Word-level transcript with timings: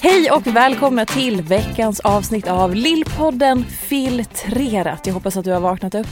Hej 0.00 0.30
och 0.30 0.46
välkomna 0.46 1.06
till 1.06 1.42
veckans 1.42 2.00
avsnitt 2.00 2.48
av 2.48 2.74
Lillpodden 2.74 3.64
Filtrerat. 3.64 5.06
Jag 5.06 5.14
hoppas 5.14 5.36
att 5.36 5.44
du 5.44 5.52
har 5.52 5.60
vaknat 5.60 5.94
upp 5.94 6.06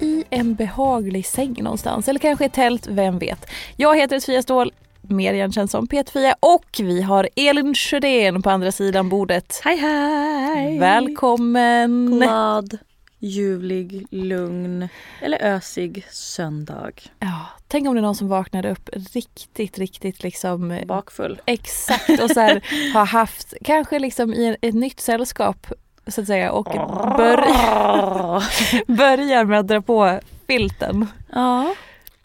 i 0.00 0.24
en 0.30 0.54
behaglig 0.54 1.26
säng 1.26 1.62
någonstans 1.62 2.08
eller 2.08 2.20
kanske 2.20 2.44
ett 2.44 2.52
tält, 2.52 2.86
vem 2.86 3.18
vet. 3.18 3.50
Jag 3.76 3.96
heter 3.96 4.20
Sofia 4.20 4.42
Ståhl, 4.42 4.72
mer 5.02 5.34
igenkänd 5.34 5.70
som 5.70 5.86
P1-Fia 5.86 6.36
och 6.40 6.66
vi 6.78 7.02
har 7.02 7.28
Elin 7.36 7.74
Sjödén 7.74 8.42
på 8.42 8.50
andra 8.50 8.72
sidan 8.72 9.08
bordet. 9.08 9.60
Hej 9.64 9.76
hej! 9.76 10.78
Välkommen! 10.78 12.06
Glad, 12.16 12.78
ljuvlig, 13.18 14.06
lugn 14.10 14.88
eller 15.22 15.42
ösig 15.44 16.06
söndag. 16.10 16.90
Ja, 17.18 17.46
tänk 17.68 17.88
om 17.88 17.94
det 17.94 18.00
är 18.00 18.02
någon 18.02 18.14
som 18.16 18.28
vaknade 18.28 18.70
upp 18.70 18.90
riktigt, 19.14 19.78
riktigt 19.78 20.22
liksom 20.22 20.80
Bakfull. 20.86 21.40
Exakt 21.46 22.22
och 22.22 22.30
så 22.30 22.40
här, 22.40 22.62
har 22.94 23.06
haft, 23.06 23.54
kanske 23.64 23.98
liksom 23.98 24.34
i 24.34 24.56
ett 24.62 24.74
nytt 24.74 25.00
sällskap 25.00 25.66
så 26.06 26.20
att 26.20 26.26
säga 26.26 26.52
och 26.52 26.64
bör, 27.16 27.36
börjar 28.96 29.44
med 29.44 29.58
att 29.60 29.68
dra 29.68 29.80
på 29.82 30.20
filten. 30.46 31.06
Ja. 31.32 31.74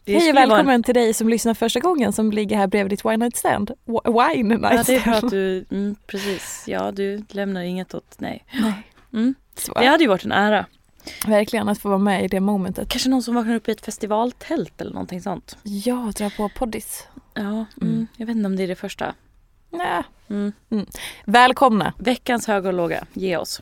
Hej 0.05 0.29
och 0.29 0.35
välkommen 0.35 0.69
en- 0.69 0.83
till 0.83 0.93
dig 0.93 1.13
som 1.13 1.29
lyssnar 1.29 1.53
första 1.53 1.79
gången 1.79 2.13
som 2.13 2.31
ligger 2.31 2.57
här 2.57 2.67
bredvid 2.67 2.91
ditt 2.91 3.05
wine 3.05 3.17
night 3.17 3.35
stand. 3.37 3.71
Wine 3.85 4.55
night 4.57 4.73
Ja, 4.73 4.83
det 4.87 4.95
är 4.95 4.99
stand. 4.99 5.15
att 5.25 5.31
du, 5.31 5.65
mm, 5.71 5.95
precis. 6.07 6.63
Ja, 6.67 6.91
du 6.91 7.23
lämnar 7.29 7.61
inget 7.61 7.93
åt, 7.93 8.15
nej. 8.17 8.45
Nej. 8.53 8.73
Mm. 9.13 9.35
Det 9.75 9.85
hade 9.85 10.03
ju 10.03 10.09
varit 10.09 10.25
en 10.25 10.31
ära. 10.31 10.65
Verkligen 11.27 11.69
att 11.69 11.79
få 11.79 11.89
vara 11.89 11.99
med 11.99 12.25
i 12.25 12.27
det 12.27 12.39
momentet. 12.39 12.89
Kanske 12.89 13.09
någon 13.09 13.23
som 13.23 13.35
vaknar 13.35 13.55
upp 13.55 13.69
i 13.69 13.71
ett 13.71 13.85
festivaltält 13.85 14.81
eller 14.81 14.91
någonting 14.91 15.21
sånt. 15.21 15.57
Ja, 15.63 16.11
dra 16.15 16.29
på 16.29 16.49
poddis. 16.49 17.07
Ja, 17.33 17.41
mm. 17.41 17.65
Mm. 17.81 18.07
jag 18.17 18.25
vet 18.25 18.35
inte 18.35 18.45
om 18.45 18.55
det 18.55 18.63
är 18.63 18.67
det 18.67 18.75
första. 18.75 19.15
Nä. 19.69 20.03
Mm. 20.29 20.53
Välkomna! 21.25 21.93
Veckans 21.97 22.47
höga 22.47 22.69
och 22.69 22.75
låga, 22.75 23.05
ge 23.13 23.37
oss. 23.37 23.61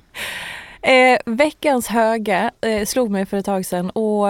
Eh, 0.82 1.20
veckans 1.26 1.88
höga 1.88 2.52
eh, 2.62 2.86
slog 2.86 3.12
mig 3.12 3.26
för 3.26 3.38
ett 3.38 3.46
tag 3.46 3.66
sedan 3.66 3.90
och 3.90 4.28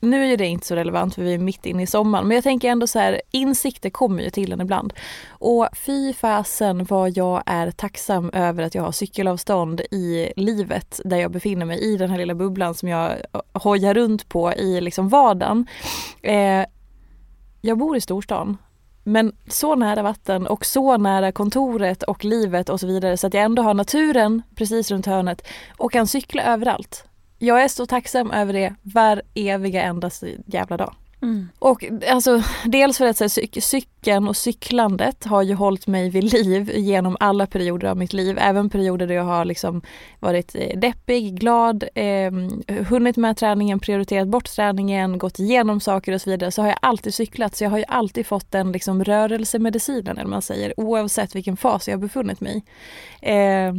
nu 0.00 0.24
är 0.24 0.26
ju 0.26 0.36
det 0.36 0.46
inte 0.46 0.66
så 0.66 0.74
relevant 0.74 1.14
för 1.14 1.22
vi 1.22 1.34
är 1.34 1.38
mitt 1.38 1.66
inne 1.66 1.82
i 1.82 1.86
sommaren 1.86 2.28
men 2.28 2.34
jag 2.34 2.44
tänker 2.44 2.68
ändå 2.68 2.86
så 2.86 2.98
här 2.98 3.20
insikter 3.30 3.90
kommer 3.90 4.22
ju 4.22 4.30
till 4.30 4.52
en 4.52 4.60
ibland. 4.60 4.92
Och 5.28 5.68
fy 5.72 6.12
fasen 6.12 6.84
vad 6.84 7.16
jag 7.16 7.42
är 7.46 7.70
tacksam 7.70 8.30
över 8.30 8.62
att 8.62 8.74
jag 8.74 8.82
har 8.82 8.92
cykelavstånd 8.92 9.80
i 9.80 10.32
livet 10.36 11.00
där 11.04 11.16
jag 11.16 11.30
befinner 11.30 11.66
mig 11.66 11.80
i 11.80 11.96
den 11.96 12.10
här 12.10 12.18
lilla 12.18 12.34
bubblan 12.34 12.74
som 12.74 12.88
jag 12.88 13.12
hojar 13.52 13.94
runt 13.94 14.28
på 14.28 14.52
i 14.52 14.80
liksom 14.80 15.08
vardagen. 15.08 15.66
Eh, 16.22 16.64
jag 17.60 17.78
bor 17.78 17.96
i 17.96 18.00
storstan 18.00 18.56
men 19.04 19.32
så 19.48 19.74
nära 19.74 20.02
vatten 20.02 20.46
och 20.46 20.66
så 20.66 20.96
nära 20.96 21.32
kontoret 21.32 22.02
och 22.02 22.24
livet 22.24 22.68
och 22.68 22.80
så 22.80 22.86
vidare 22.86 23.16
så 23.16 23.26
att 23.26 23.34
jag 23.34 23.44
ändå 23.44 23.62
har 23.62 23.74
naturen 23.74 24.42
precis 24.54 24.90
runt 24.90 25.06
hörnet 25.06 25.46
och 25.76 25.92
kan 25.92 26.06
cykla 26.06 26.42
överallt. 26.42 27.09
Jag 27.42 27.62
är 27.62 27.68
så 27.68 27.86
tacksam 27.86 28.30
över 28.30 28.52
det 28.52 28.74
var 28.82 29.22
eviga 29.34 29.82
endaste 29.82 30.36
jävla 30.46 30.76
dag. 30.76 30.94
Mm. 31.22 31.48
Och 31.58 31.84
alltså 32.08 32.42
dels 32.64 32.98
för 32.98 33.06
att 33.06 33.16
så 33.16 33.24
här, 33.24 33.28
cyk- 33.28 33.60
cykeln 34.00 34.28
och 34.28 34.36
cyklandet 34.36 35.24
har 35.24 35.42
ju 35.42 35.54
hållit 35.54 35.86
mig 35.86 36.10
vid 36.10 36.24
liv 36.32 36.70
genom 36.74 37.16
alla 37.20 37.46
perioder 37.46 37.88
av 37.88 37.96
mitt 37.96 38.12
liv. 38.12 38.38
Även 38.40 38.70
perioder 38.70 39.06
där 39.06 39.14
jag 39.14 39.24
har 39.24 39.44
liksom 39.44 39.82
varit 40.20 40.54
eh, 40.54 40.78
deppig, 40.78 41.40
glad, 41.40 41.84
eh, 41.94 42.32
hunnit 42.88 43.16
med 43.16 43.36
träningen, 43.36 43.80
prioriterat 43.80 44.28
bort 44.28 44.44
träningen, 44.44 45.18
gått 45.18 45.38
igenom 45.38 45.80
saker 45.80 46.12
och 46.12 46.20
så 46.20 46.30
vidare. 46.30 46.50
Så 46.50 46.62
har 46.62 46.68
jag 46.68 46.78
alltid 46.82 47.14
cyklat. 47.14 47.56
Så 47.56 47.64
jag 47.64 47.70
har 47.70 47.78
ju 47.78 47.84
alltid 47.88 48.26
fått 48.26 48.50
den 48.50 48.72
liksom 48.72 49.04
rörelsemedicinen 49.04 50.18
eller 50.18 50.24
vad 50.24 50.30
man 50.30 50.42
säger 50.42 50.80
oavsett 50.80 51.34
vilken 51.34 51.56
fas 51.56 51.88
jag 51.88 51.94
har 51.94 52.00
befunnit 52.02 52.40
mig 52.40 52.56
i. 52.56 52.62
Eh, 53.30 53.72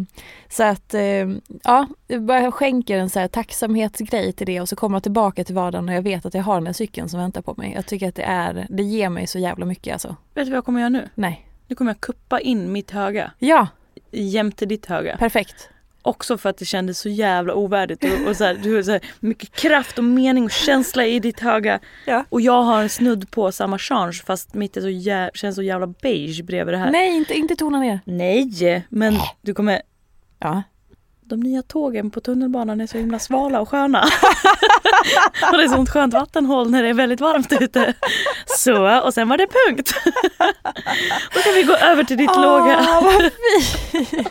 så 0.49 0.63
att 0.63 0.93
eh, 0.93 1.27
ja, 1.63 1.87
jag 2.07 2.23
bara 2.23 2.51
skänker 2.51 2.97
en 2.97 3.09
så 3.09 3.19
här 3.19 3.27
tacksamhetsgrej 3.27 4.33
till 4.33 4.47
det 4.47 4.61
och 4.61 4.69
så 4.69 4.75
kommer 4.75 4.95
jag 4.95 5.03
tillbaka 5.03 5.43
till 5.43 5.55
vardagen 5.55 5.89
och 5.89 5.95
jag 5.95 6.01
vet 6.01 6.25
att 6.25 6.33
jag 6.33 6.43
har 6.43 6.55
den 6.55 6.65
här 6.65 6.73
cykeln 6.73 7.09
som 7.09 7.19
väntar 7.19 7.41
på 7.41 7.53
mig. 7.57 7.73
Jag 7.75 7.85
tycker 7.85 8.09
att 8.09 8.15
det 8.15 8.23
är, 8.23 8.67
det 8.69 8.83
ger 8.83 9.09
mig 9.09 9.27
så 9.27 9.39
jävla 9.39 9.65
mycket 9.65 9.93
alltså. 9.93 10.10
Vet 10.33 10.45
du 10.45 10.51
vad 10.51 10.57
jag 10.57 10.65
kommer 10.65 10.79
göra 10.79 10.89
nu? 10.89 11.09
Nej. 11.15 11.47
Nu 11.67 11.75
kommer 11.75 11.91
jag 11.91 12.01
kuppa 12.01 12.39
in 12.39 12.71
mitt 12.71 12.91
höga 12.91 13.31
Ja, 13.39 13.67
jämte 14.11 14.65
ditt 14.65 14.85
höga. 14.85 15.17
perfekt. 15.17 15.69
Också 16.03 16.37
för 16.37 16.49
att 16.49 16.57
det 16.57 16.65
kändes 16.65 16.99
så 16.99 17.09
jävla 17.09 17.53
ovärdigt 17.53 18.03
och, 18.03 18.27
och 18.29 18.35
så 18.37 18.43
här, 18.43 18.59
du 18.63 18.75
har 18.75 18.83
så 18.83 18.91
här, 18.91 19.01
mycket 19.19 19.51
kraft 19.51 19.97
och 19.97 20.03
mening 20.03 20.43
och 20.43 20.51
känsla 20.51 21.05
i 21.05 21.19
ditt 21.19 21.39
höga. 21.39 21.79
Ja. 22.05 22.25
Och 22.29 22.41
jag 22.41 22.61
har 22.63 22.81
en 22.81 22.89
snudd 22.89 23.31
på 23.31 23.51
samma 23.51 23.77
change 23.77 24.13
fast 24.25 24.53
mitt 24.53 24.77
är 24.77 24.81
så 24.81 24.87
jä- 24.87 25.29
känns 25.33 25.55
så 25.55 25.61
jävla 25.63 25.87
beige 25.87 26.43
bredvid 26.43 26.73
det 26.73 26.77
här. 26.77 26.91
Nej, 26.91 27.17
inte, 27.17 27.33
inte 27.33 27.55
tona 27.55 27.79
ner. 27.79 27.99
Nej, 28.05 28.85
men 28.89 29.13
du 29.41 29.53
kommer... 29.53 29.81
Ja. 30.39 30.63
De 31.31 31.39
nya 31.39 31.61
tågen 31.61 32.11
på 32.11 32.21
tunnelbanan 32.21 32.81
är 32.81 32.87
så 32.87 32.97
himla 32.97 33.19
svala 33.19 33.61
och 33.61 33.69
sköna. 33.69 33.99
och 35.51 35.57
det 35.57 35.63
är 35.63 35.67
sånt 35.67 35.89
skönt 35.89 36.13
vattenhål 36.13 36.71
när 36.71 36.83
det 36.83 36.89
är 36.89 36.93
väldigt 36.93 37.21
varmt 37.21 37.51
ute. 37.61 37.93
Så, 38.45 39.01
och 39.01 39.13
sen 39.13 39.29
var 39.29 39.37
det 39.37 39.47
punkt. 39.47 39.93
Då 41.33 41.39
kan 41.39 41.53
vi 41.53 41.63
gå 41.63 41.75
över 41.75 42.03
till 42.03 42.17
ditt 42.17 42.35
låga. 42.35 42.79
Åh, 42.79 43.03
vad 43.03 43.31
fint! 43.31 44.21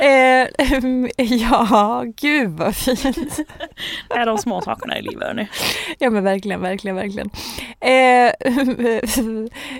eh, 0.00 1.32
ja, 1.32 2.04
gud 2.16 2.50
vad 2.50 2.76
fint. 2.76 3.36
Det 4.08 4.14
är 4.14 4.26
de 4.26 4.38
små 4.38 4.60
sakerna 4.60 4.98
i 4.98 5.02
livet 5.02 5.26
hörni. 5.26 5.48
Ja 5.98 6.10
men 6.10 6.24
verkligen, 6.24 6.60
verkligen, 6.60 6.96
verkligen. 6.96 7.30
Eh, 7.80 8.32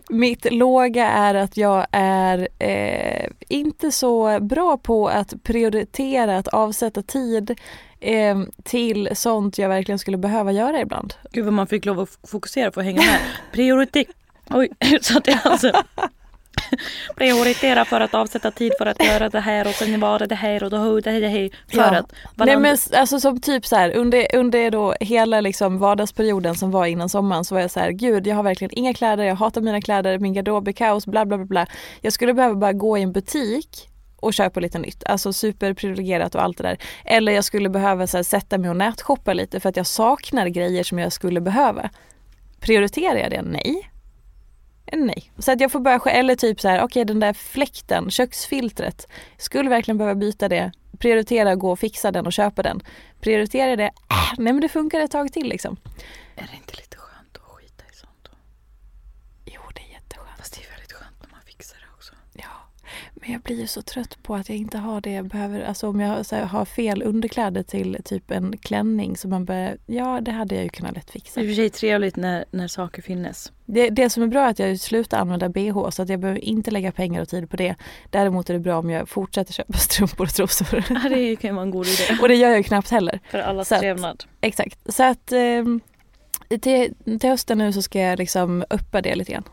mitt 0.09 0.53
låga 0.53 1.09
är 1.09 1.35
att 1.35 1.56
jag 1.56 1.87
är 1.93 2.49
eh, 2.59 3.27
inte 3.49 3.93
så 3.93 4.41
bra 4.41 4.77
på 4.77 5.04
att 5.09 5.35
prioritera, 5.43 6.39
att 6.39 6.49
avsätta 6.49 7.03
tid 7.03 7.61
eh, 8.01 8.39
till 8.62 9.09
sånt 9.12 9.59
jag 9.59 9.69
verkligen 9.69 9.99
skulle 9.99 10.17
behöva 10.17 10.53
göra 10.53 10.81
ibland. 10.81 11.15
Gud 11.33 11.45
vad 11.45 11.53
man 11.55 11.67
fick 11.67 11.85
lov 11.85 12.01
att 12.01 12.19
fokusera 12.31 12.71
på 12.71 12.81
att 12.81 12.87
hänga 12.87 13.01
med. 13.03 13.19
Prioritet. 13.53 14.06
Oj, 14.51 14.69
så 15.01 15.21
jag 15.25 15.39
alltså. 15.45 15.73
prioritera 17.17 17.85
för 17.85 18.01
att 18.01 18.15
avsätta 18.15 18.51
tid 18.51 18.73
för 18.79 18.87
att 18.87 19.05
göra 19.05 19.29
det 19.29 19.41
här 19.41 19.67
och 19.67 19.75
sen 19.75 20.01
var 20.01 20.19
det 20.19 20.27
det 20.27 20.35
här 20.35 20.65
och 20.65 20.71
då 20.71 21.01
det 21.01 21.11
här, 21.11 21.21
det 21.21 21.29
här 21.29 21.50
för 21.69 21.77
Ja. 21.79 21.85
att 21.85 22.12
Nej 22.37 22.47
varann- 22.49 22.62
men 22.62 22.77
alltså 23.00 23.21
som 23.21 23.41
typ 23.41 23.67
så 23.67 23.77
här 23.77 23.97
under, 23.97 24.37
under 24.37 24.71
då 24.71 24.95
hela 25.00 25.41
liksom 25.41 25.79
vardagsperioden 25.79 26.55
som 26.55 26.71
var 26.71 26.87
innan 26.87 27.09
sommaren 27.09 27.45
så 27.45 27.55
var 27.55 27.62
jag 27.62 27.71
så 27.71 27.81
här 27.81 27.91
gud 27.91 28.27
jag 28.27 28.37
har 28.37 28.43
verkligen 28.43 28.79
inga 28.79 28.95
kläder, 28.95 29.25
jag 29.25 29.35
hatar 29.35 29.61
mina 29.61 29.81
kläder, 29.81 30.19
min 30.19 30.33
garderob 30.33 30.69
är 30.69 30.73
kaos, 30.73 31.07
bla 31.07 31.25
bla 31.27 31.37
bla 31.37 31.47
bla. 31.47 31.67
Jag 32.00 32.12
skulle 32.12 32.35
behöva 32.35 32.55
bara 32.55 32.73
gå 32.73 32.99
i 32.99 33.03
en 33.03 33.12
butik 33.12 33.89
och 34.25 34.35
köpa 34.35 34.61
lite 34.61 34.79
nytt, 34.79 35.05
alltså 35.05 35.32
superprivilegierat 35.32 36.35
och 36.35 36.43
allt 36.43 36.59
det 36.59 36.62
där. 36.62 36.79
Eller 37.05 37.32
jag 37.32 37.44
skulle 37.44 37.69
behöva 37.69 38.06
så 38.06 38.17
här, 38.17 38.25
sätta 38.25 38.59
mig 38.59 38.71
och 38.71 38.76
nätshoppa 38.76 39.32
lite 39.32 39.61
för 39.61 39.69
att 39.69 39.76
jag 39.76 39.87
saknar 39.87 40.49
grejer 40.49 40.85
som 40.85 40.99
jag 40.99 41.12
skulle 41.12 41.41
behöva. 41.41 41.91
Prioriterar 42.61 43.17
jag 43.17 43.31
det? 43.31 43.43
Nej. 43.43 43.91
Eh, 44.87 44.99
nej. 44.99 45.32
Så 45.38 45.53
att 45.53 45.61
jag 45.61 45.73
får 45.73 45.81
börja 45.81 45.99
eller 45.99 46.37
typ 46.37 46.61
så 46.61 46.69
här, 46.69 46.82
okej 46.82 47.05
den 47.05 47.21
där 47.21 47.32
fläkten, 47.32 48.11
köksfiltret. 48.11 49.09
Skulle 49.37 49.71
verkligen 49.71 49.99
behöva 49.99 50.15
byta 50.15 50.49
det. 50.49 50.73
Prioritera 50.99 51.55
gå 51.55 51.71
och 51.73 51.79
fixa 51.79 52.12
den 52.12 52.26
och 52.26 52.32
köpa 52.32 52.62
den. 52.62 52.82
Prioritera 53.21 53.76
det, 53.76 53.85
äh, 53.87 54.32
nej 54.38 54.53
men 54.53 54.61
det 54.61 54.69
funkar 54.69 55.00
ett 55.00 55.11
tag 55.11 55.32
till 55.32 55.49
liksom. 55.49 55.76
Är 56.37 56.49
det 56.53 56.56
inte 56.56 56.75
lite 56.76 56.97
skönt 56.97 57.37
att 57.37 57.43
skita 57.43 57.85
i 57.93 57.94
sånt? 57.97 58.19
då? 58.23 58.31
Jo 59.44 59.61
det 59.75 59.81
är 59.81 59.93
jätteskönt. 59.93 60.38
Fast 60.38 60.55
det 60.55 60.67
är 60.67 60.71
väldigt 60.71 60.93
skönt 60.93 61.17
när 61.23 61.31
man 61.31 61.41
fixar 61.47 61.76
det 61.76 61.94
också. 61.97 62.12
Ja. 62.32 62.55
Men 63.25 63.32
jag 63.32 63.43
blir 63.43 63.61
ju 63.61 63.67
så 63.67 63.82
trött 63.82 64.23
på 64.23 64.35
att 64.35 64.49
jag 64.49 64.59
inte 64.59 64.79
har 64.79 65.00
det 65.00 65.12
jag 65.12 65.26
behöver. 65.26 65.61
Alltså 65.61 65.88
om 65.88 66.00
jag 66.00 66.26
så 66.26 66.37
här, 66.37 66.44
har 66.44 66.65
fel 66.65 67.03
underkläder 67.03 67.62
till 67.62 67.99
typ 68.05 68.31
en 68.31 68.56
klänning 68.59 69.17
som 69.17 69.31
man 69.31 69.44
börjar, 69.44 69.76
ja 69.87 70.21
det 70.21 70.31
hade 70.31 70.55
jag 70.55 70.65
ju 70.65 70.71
kunnat 70.71 70.94
lätt 70.94 71.11
fixa. 71.11 71.41
Det 71.41 71.47
är 71.47 71.49
i 71.49 71.53
och 71.53 71.56
för 71.56 71.62
sig 71.62 71.71
trevligt 71.71 72.17
när, 72.17 72.44
när 72.50 72.69
saker 72.69 73.03
finnes. 73.03 73.53
Det, 73.65 73.91
det 73.91 74.11
som 74.11 74.23
är 74.23 74.26
bra 74.26 74.47
är 74.47 74.50
att 74.50 74.59
jag 74.59 74.81
slutar 74.81 75.19
använda 75.19 75.49
bh 75.49 75.91
så 75.91 76.03
att 76.03 76.09
jag 76.09 76.21
behöver 76.21 76.44
inte 76.44 76.71
lägga 76.71 76.93
pengar 76.93 77.23
och 77.23 77.29
tid 77.29 77.50
på 77.50 77.56
det. 77.56 77.75
Däremot 78.11 78.50
är 78.50 78.55
det 78.55 78.61
bra 78.61 78.79
om 78.79 78.91
jag 78.91 79.09
fortsätter 79.09 79.53
köpa 79.53 79.73
strumpor 79.79 80.26
och 80.26 80.35
trosor. 80.35 80.85
Ja, 80.88 81.09
det 81.09 81.37
kan 81.37 81.50
ju 81.50 81.55
vara 81.55 81.65
en 81.65 81.71
god 81.71 81.87
idé. 81.87 82.19
och 82.23 82.29
det 82.29 82.35
gör 82.35 82.49
jag 82.49 82.59
ju 82.59 82.62
knappt 82.62 82.91
heller. 82.91 83.21
För 83.31 83.38
allas 83.38 83.69
Så 83.69 83.79
trevnad. 83.79 84.25
Exakt. 84.41 84.94
Så 84.94 85.03
att 85.03 85.32
eh, 85.32 85.65
till, 86.49 86.94
till 87.21 87.31
hösten 87.31 87.59
nu 87.59 87.73
så 87.73 87.82
ska 87.82 88.00
jag 88.00 88.19
liksom 88.19 88.65
uppa 88.71 89.00
det 89.03 89.15
lite 89.15 89.32
grann. 89.32 89.44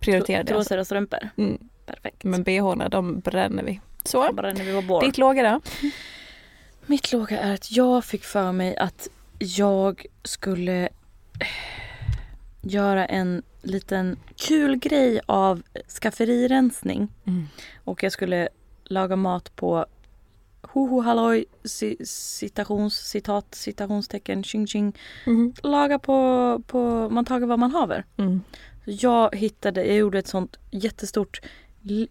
Prioritera 0.00 0.42
det. 0.42 0.54
Alltså. 0.54 0.68
Trosor 0.68 0.78
och 0.78 0.86
strumpor. 0.86 1.28
Mm. 1.36 1.58
Perfekt. 1.88 2.24
Men 2.24 2.42
bhna 2.42 2.88
de 2.88 3.20
bränner 3.20 3.62
vi. 3.62 3.80
Så. 4.04 4.32
Bara 4.32 4.52
när 4.52 4.64
vi. 5.00 5.06
Ditt 5.06 5.18
låga 5.18 5.42
då? 5.52 5.60
Mitt 6.86 7.12
låga 7.12 7.40
är 7.40 7.54
att 7.54 7.72
jag 7.72 8.04
fick 8.04 8.24
för 8.24 8.52
mig 8.52 8.76
att 8.76 9.08
jag 9.38 10.06
skulle 10.24 10.88
göra 12.62 13.06
en 13.06 13.42
liten 13.62 14.16
kul 14.36 14.76
grej 14.76 15.20
av 15.26 15.62
skafferirensning. 16.00 17.08
Mm. 17.26 17.48
Och 17.84 18.02
jag 18.02 18.12
skulle 18.12 18.48
laga 18.84 19.16
mat 19.16 19.56
på 19.56 19.86
hoho 20.62 21.00
halloj 21.00 21.44
ci- 21.64 22.04
citations, 22.04 22.94
citat, 22.94 23.54
citationstecken, 23.54 24.44
tjing 24.44 24.66
tjing. 24.66 24.96
Mhm. 25.26 25.52
Laga 25.62 25.98
på, 25.98 26.62
på 26.66 27.08
man 27.10 27.24
tager 27.24 27.46
vad 27.46 27.58
man 27.58 27.70
haver. 27.70 28.04
Mm. 28.16 28.40
Jag 28.84 29.34
hittade, 29.36 29.84
jag 29.84 29.96
gjorde 29.96 30.18
ett 30.18 30.26
sånt 30.28 30.56
jättestort 30.70 31.40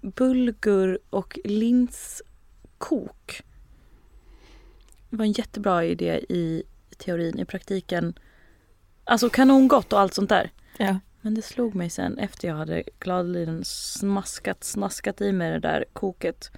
bulgur 0.02 1.00
och 1.10 1.40
linskok. 1.44 3.42
Det 5.10 5.18
var 5.18 5.26
en 5.26 5.32
jättebra 5.32 5.86
idé 5.86 6.20
i 6.30 6.64
teorin, 6.98 7.40
i 7.40 7.46
praktiken. 7.46 8.20
Alltså 9.04 9.30
kanongott 9.30 9.94
och 9.94 10.00
allt 10.00 10.14
sånt 10.14 10.30
där. 10.30 10.52
Ja. 10.78 11.00
Men 11.22 11.34
det 11.34 11.42
slog 11.42 11.76
mig 11.76 11.90
sen 11.90 12.18
efter 12.18 12.48
jag 12.48 12.56
hade 12.56 12.84
gladeligen 13.00 13.66
smaskat, 13.66 14.64
snaskat 14.64 15.22
i 15.22 15.32
mig 15.32 15.52
det 15.52 15.60
där 15.60 15.86
koket. 15.94 16.52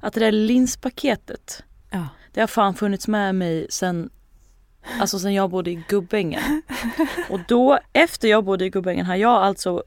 Att 0.00 0.14
det 0.14 0.20
där 0.20 0.32
linspaketet, 0.32 1.64
ja. 1.90 2.08
det 2.32 2.40
har 2.40 2.46
fan 2.46 2.74
funnits 2.74 3.08
med 3.08 3.34
mig 3.34 3.66
sen, 3.70 4.10
alltså 5.00 5.18
sen 5.18 5.34
jag 5.34 5.50
bodde 5.50 5.70
i 5.70 5.84
Gubbängen. 5.88 6.62
Och 7.30 7.40
då, 7.48 7.78
efter 7.92 8.28
jag 8.28 8.44
bodde 8.44 8.64
i 8.64 8.70
Gubbängen 8.70 9.06
har 9.06 9.16
jag 9.16 9.42
alltså 9.42 9.82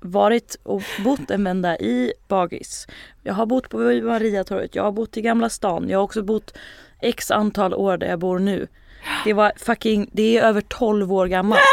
varit 0.00 0.56
och 0.62 0.82
bott 1.04 1.30
en 1.30 1.44
vända 1.44 1.78
i 1.78 2.12
Bagis. 2.28 2.86
Jag 3.22 3.34
har 3.34 3.46
bott 3.46 3.68
på 3.68 3.76
Mariatorget, 3.78 4.74
jag 4.74 4.82
har 4.82 4.92
bott 4.92 5.16
i 5.16 5.20
Gamla 5.20 5.48
stan, 5.48 5.88
jag 5.88 5.98
har 5.98 6.04
också 6.04 6.22
bott 6.22 6.54
x 7.00 7.30
antal 7.30 7.74
år 7.74 7.96
där 7.96 8.06
jag 8.06 8.18
bor 8.18 8.38
nu. 8.38 8.68
Det 9.24 9.32
var 9.32 9.52
fucking, 9.56 10.10
det 10.12 10.38
är 10.38 10.42
över 10.42 10.60
12 10.60 11.12
år 11.12 11.26
gammalt. 11.26 11.60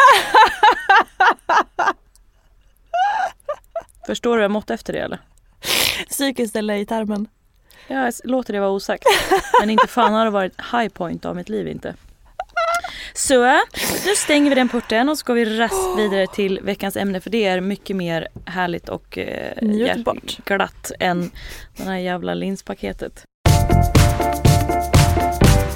Förstår 4.05 4.37
du? 4.37 4.41
Jag 4.41 4.51
mått 4.51 4.69
efter 4.69 4.93
det 4.93 4.99
eller? 4.99 5.19
Psykiskt 6.09 6.55
eller 6.55 6.75
i 6.75 6.85
tarmen? 6.85 7.27
Jag 7.87 8.13
låter 8.23 8.53
det 8.53 8.59
vara 8.59 8.69
osagt. 8.69 9.03
Men 9.59 9.69
inte 9.69 9.87
fan 9.87 10.13
har 10.13 10.25
det 10.25 10.31
varit 10.31 10.61
high 10.71 10.87
point 10.87 11.25
av 11.25 11.35
mitt 11.35 11.49
liv 11.49 11.67
inte. 11.67 11.95
Så, 13.13 13.43
nu 14.05 14.15
stänger 14.15 14.49
vi 14.49 14.55
den 14.55 14.69
porten 14.69 15.09
och 15.09 15.17
så 15.17 15.25
går 15.25 15.33
vi 15.33 15.59
raskt 15.59 15.97
vidare 15.97 16.27
till 16.27 16.59
veckans 16.63 16.97
ämne 16.97 17.21
för 17.21 17.29
det 17.29 17.45
är 17.45 17.61
mycket 17.61 17.95
mer 17.95 18.27
härligt 18.45 18.89
och 18.89 19.17
eh, 19.17 19.53
glatt 20.45 20.91
än 20.99 21.31
det 21.77 21.83
här 21.83 21.97
jävla 21.97 22.33
linspaketet. 22.33 23.25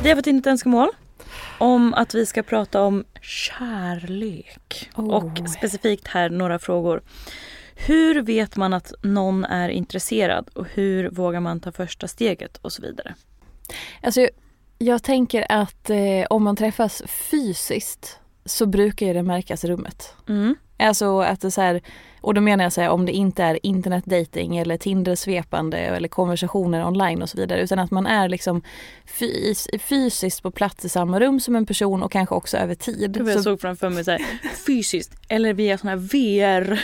Vi 0.04 0.10
har 0.10 0.16
fått 0.16 0.28
in 0.28 0.40
ett 0.40 0.48
önskemål 0.48 0.90
om 1.58 1.94
att 1.94 2.16
vi 2.16 2.26
ska 2.26 2.44
prata 2.44 2.82
om 2.82 3.04
kärlek. 3.22 4.90
Oh. 4.96 5.10
Och 5.10 5.50
specifikt 5.50 6.08
här 6.08 6.30
några 6.30 6.60
frågor. 6.60 7.02
Hur 7.76 8.22
vet 8.22 8.56
man 8.56 8.74
att 8.74 8.94
någon 9.02 9.46
är 9.46 9.70
intresserad 9.70 10.50
och 10.54 10.66
hur 10.74 11.10
vågar 11.10 11.40
man 11.40 11.60
ta 11.60 11.72
första 11.72 12.08
steget 12.08 12.58
och 12.62 12.74
så 12.74 12.82
vidare. 12.82 13.16
Alltså, 14.04 14.28
jag 14.82 15.04
tänker 15.04 15.46
att 15.50 15.90
eh, 15.90 16.26
om 16.30 16.44
man 16.44 16.56
träffas 16.56 17.02
fysiskt 17.06 18.20
så 18.46 18.66
brukar 18.66 19.06
ju 19.06 19.14
det 19.14 19.24
märkas 19.24 19.64
i 19.64 19.68
rummet. 19.68 20.14
Mm. 20.30 20.56
Alltså 20.80 21.20
att 21.20 21.42
det 21.42 21.52
så 21.52 21.62
här, 21.62 21.82
och 22.22 22.34
då 22.34 22.42
menar 22.42 22.64
jag 22.64 22.74
så 22.74 22.82
här, 22.82 22.90
om 22.90 23.06
det 23.06 23.12
inte 23.12 23.44
är 23.44 23.66
internetdating 23.66 24.58
eller 24.58 24.78
Tinder-svepande 24.78 25.78
eller 25.78 26.08
konversationer 26.08 26.88
online 26.88 27.22
och 27.22 27.30
så 27.30 27.38
vidare 27.38 27.62
utan 27.62 27.80
att 27.80 27.92
man 27.92 28.06
är 28.06 28.30
liksom 28.30 28.62
fys 29.06 29.68
fysiskt 29.80 30.44
på 30.44 30.52
plats 30.52 30.86
i 30.86 30.90
samma 30.90 31.20
rum 31.20 31.40
som 31.40 31.56
en 31.56 31.66
person 31.66 32.04
och 32.04 32.12
kanske 32.12 32.36
också 32.36 32.58
över 32.58 32.76
tid. 32.76 33.18
Jag 33.18 33.34
Så, 33.34 33.44
såg 33.44 33.62
framför 33.62 33.90
mig 33.90 34.04
så 34.04 34.12
här, 34.12 34.22
fysiskt 34.66 35.12
eller 35.28 35.54
via 35.54 35.78
här 35.84 35.96
VR. 35.96 36.80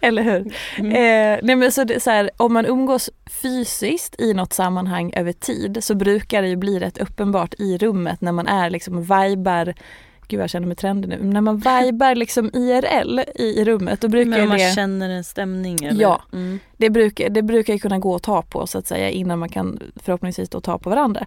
eller 0.00 0.22
hur? 0.22 0.46
Eh, 0.78 1.38
nej 1.42 1.56
men 1.56 1.72
så 1.72 1.84
det, 1.84 2.00
så 2.00 2.10
här, 2.10 2.30
om 2.36 2.52
man 2.52 2.66
umgås 2.66 3.10
fysiskt 3.42 4.20
i 4.20 4.34
något 4.34 4.52
sammanhang 4.52 5.12
över 5.16 5.32
tid 5.32 5.84
så 5.84 5.94
brukar 5.94 6.42
det 6.42 6.48
ju 6.48 6.56
bli 6.56 6.78
rätt 6.78 6.98
uppenbart 6.98 7.54
i 7.58 7.78
rummet 7.78 8.20
när 8.20 8.32
man 8.32 8.46
är 8.46 8.70
liksom 8.70 9.02
vibar 9.02 9.74
Gud 10.34 10.42
jag 10.42 10.50
känner 10.50 10.66
mig 10.66 10.76
trendig 10.76 11.08
nu. 11.08 11.22
När 11.22 11.40
man 11.40 11.56
vibar 11.56 12.14
liksom 12.14 12.50
IRL 12.54 13.20
i, 13.34 13.60
i 13.60 13.64
rummet 13.64 14.00
då 14.00 14.08
brukar 14.08 14.30
Men 14.30 14.42
om 14.42 14.48
man 14.48 14.58
det... 14.58 14.74
känner 14.74 15.10
en 15.10 15.24
stämning 15.24 15.84
eller? 15.84 16.02
Ja. 16.02 16.22
Mm. 16.32 16.58
Det 16.76 16.90
brukar, 16.90 17.28
det 17.28 17.42
brukar 17.42 17.72
ju 17.72 17.78
kunna 17.78 17.98
gå 17.98 18.14
att 18.14 18.22
ta 18.22 18.42
på 18.42 18.66
så 18.66 18.78
att 18.78 18.86
säga 18.86 19.10
innan 19.10 19.38
man 19.38 19.48
kan 19.48 19.80
förhoppningsvis 19.96 20.48
då 20.48 20.60
ta 20.60 20.78
på 20.78 20.90
varandra. 20.90 21.26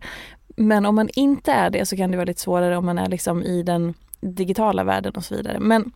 Men 0.56 0.86
om 0.86 0.96
man 0.96 1.10
inte 1.14 1.52
är 1.52 1.70
det 1.70 1.86
så 1.86 1.98
kan 1.98 2.12
det 2.12 2.18
vara 2.18 2.26
lite 2.26 2.42
svårare 2.42 2.78
om 2.78 2.86
man 2.86 2.98
är 2.98 3.10
liksom 3.10 3.44
i 3.44 3.64
den 3.64 3.94
digitala 4.22 4.84
världen 4.84 5.14
och 5.16 5.26
så 5.26 5.36
vidare. 5.36 5.60
Men 5.60 5.92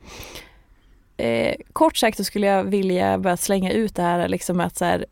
eh, 1.18 1.56
kort 1.74 1.98
sagt 1.98 2.18
så 2.18 2.24
skulle 2.24 2.48
jag 2.48 2.64
vilja 2.64 3.18
bara 3.18 3.38
slänga 3.38 3.72
ut 3.72 3.96
det 3.96 4.02
här 4.02 4.28
liksom 4.28 4.60
att 4.60 4.78
så 4.78 4.86
här, 4.86 5.06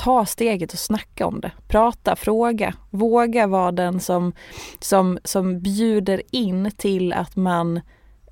ta 0.00 0.26
steget 0.26 0.72
och 0.72 0.78
snacka 0.78 1.26
om 1.26 1.40
det. 1.40 1.52
Prata, 1.68 2.16
fråga, 2.16 2.74
våga 2.90 3.46
vara 3.46 3.72
den 3.72 4.00
som, 4.00 4.32
som, 4.78 5.18
som 5.24 5.60
bjuder 5.60 6.22
in 6.30 6.70
till 6.76 7.12
att 7.12 7.36
man 7.36 7.80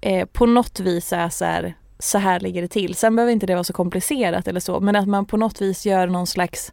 eh, 0.01 0.27
på 0.27 0.47
något 0.47 0.81
vis 0.81 1.13
är 1.13 1.29
så 1.29 1.45
här, 1.45 1.75
så 1.99 2.19
här 2.19 2.41
ligger 2.41 2.63
det 2.63 2.69
till. 2.69 2.95
Sen 2.95 3.17
behöver 3.17 3.33
inte 3.33 3.47
det 3.47 3.55
vara 3.55 3.65
så 3.65 3.73
komplicerat 3.73 4.49
eller 4.49 4.61
så, 4.61 4.81
men 4.81 4.97
att 4.97 5.09
man 5.09 5.27
på 5.27 5.37
något 5.37 5.61
vis 5.61 5.87
gör 5.87 6.07
någon 6.07 6.27
slags 6.27 6.73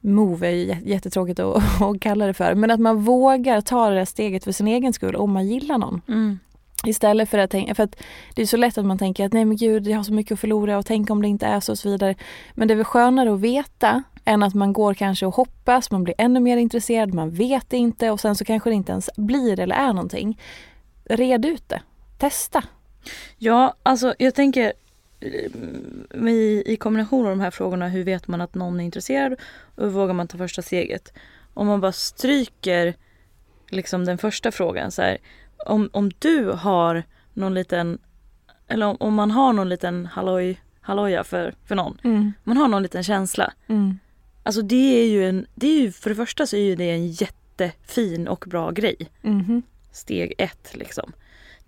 move 0.00 0.48
är 0.48 0.52
ju 0.52 0.76
jättetråkigt 0.84 1.40
att, 1.40 1.56
att 1.82 2.00
kalla 2.00 2.26
det 2.26 2.34
för, 2.34 2.54
men 2.54 2.70
att 2.70 2.80
man 2.80 3.02
vågar 3.02 3.60
ta 3.60 3.88
det 3.90 3.96
där 3.96 4.04
steget 4.04 4.44
för 4.44 4.52
sin 4.52 4.68
egen 4.68 4.92
skull 4.92 5.16
om 5.16 5.32
man 5.32 5.46
gillar 5.46 5.78
någon. 5.78 6.00
Mm. 6.08 6.38
Istället 6.84 7.28
för 7.28 7.38
att 7.38 7.50
tänka, 7.50 7.74
för 7.74 7.82
att 7.82 7.96
det 8.34 8.42
är 8.42 8.46
så 8.46 8.56
lätt 8.56 8.78
att 8.78 8.84
man 8.84 8.98
tänker 8.98 9.26
att 9.26 9.32
nej 9.32 9.44
men 9.44 9.56
gud 9.56 9.86
jag 9.86 9.96
har 9.96 10.04
så 10.04 10.12
mycket 10.12 10.32
att 10.32 10.40
förlora 10.40 10.78
och 10.78 10.86
tänk 10.86 11.10
om 11.10 11.22
det 11.22 11.28
inte 11.28 11.46
är 11.46 11.60
så 11.60 11.72
och 11.72 11.78
så 11.78 11.90
vidare. 11.90 12.14
Men 12.54 12.68
det 12.68 12.74
är 12.74 12.76
väl 12.76 12.84
skönare 12.84 13.34
att 13.34 13.40
veta 13.40 14.02
än 14.24 14.42
att 14.42 14.54
man 14.54 14.72
går 14.72 14.94
kanske 14.94 15.26
och 15.26 15.34
hoppas, 15.34 15.90
man 15.90 16.04
blir 16.04 16.14
ännu 16.18 16.40
mer 16.40 16.56
intresserad, 16.56 17.14
man 17.14 17.30
vet 17.30 17.72
inte 17.72 18.10
och 18.10 18.20
sen 18.20 18.34
så 18.36 18.44
kanske 18.44 18.70
det 18.70 18.74
inte 18.74 18.92
ens 18.92 19.10
blir 19.16 19.60
eller 19.60 19.76
är 19.76 19.92
någonting. 19.92 20.40
Red 21.04 21.44
ut 21.44 21.68
det, 21.68 21.82
testa. 22.18 22.64
Ja, 23.38 23.74
alltså 23.82 24.14
jag 24.18 24.34
tänker 24.34 24.72
eh, 25.20 26.28
i, 26.28 26.62
i 26.66 26.76
kombination 26.76 27.24
av 27.24 27.30
de 27.30 27.40
här 27.40 27.50
frågorna, 27.50 27.88
hur 27.88 28.04
vet 28.04 28.28
man 28.28 28.40
att 28.40 28.54
någon 28.54 28.80
är 28.80 28.84
intresserad 28.84 29.32
och 29.76 29.84
hur 29.84 29.90
vågar 29.90 30.14
man 30.14 30.28
ta 30.28 30.38
första 30.38 30.62
steget? 30.62 31.12
Om 31.54 31.66
man 31.66 31.80
bara 31.80 31.92
stryker 31.92 32.94
liksom 33.70 34.04
den 34.04 34.18
första 34.18 34.50
frågan 34.50 34.90
så 34.90 35.02
här, 35.02 35.18
om, 35.66 35.90
om 35.92 36.10
du 36.18 36.50
har 36.50 37.02
någon 37.32 37.54
liten, 37.54 37.98
eller 38.68 38.86
om, 38.86 38.96
om 39.00 39.14
man 39.14 39.30
har 39.30 39.52
någon 39.52 39.68
liten 39.68 40.06
halloj, 40.06 40.60
halloja 40.80 41.24
för, 41.24 41.54
för 41.64 41.74
någon. 41.74 41.98
Mm. 42.04 42.32
Man 42.44 42.56
har 42.56 42.68
någon 42.68 42.82
liten 42.82 43.04
känsla. 43.04 43.52
Mm. 43.66 43.98
Alltså 44.42 44.62
det 44.62 45.00
är 45.00 45.08
ju 45.08 45.28
en, 45.28 45.46
det 45.54 45.66
är 45.66 45.80
ju 45.80 45.92
för 45.92 46.10
det 46.10 46.16
första 46.16 46.46
så 46.46 46.56
är 46.56 46.60
ju 46.60 46.76
det 46.76 46.90
en 46.90 47.08
jättefin 47.08 48.28
och 48.28 48.44
bra 48.48 48.70
grej. 48.70 48.96
Mhm. 49.22 49.62
Steg 49.92 50.34
ett 50.38 50.70
liksom. 50.74 51.12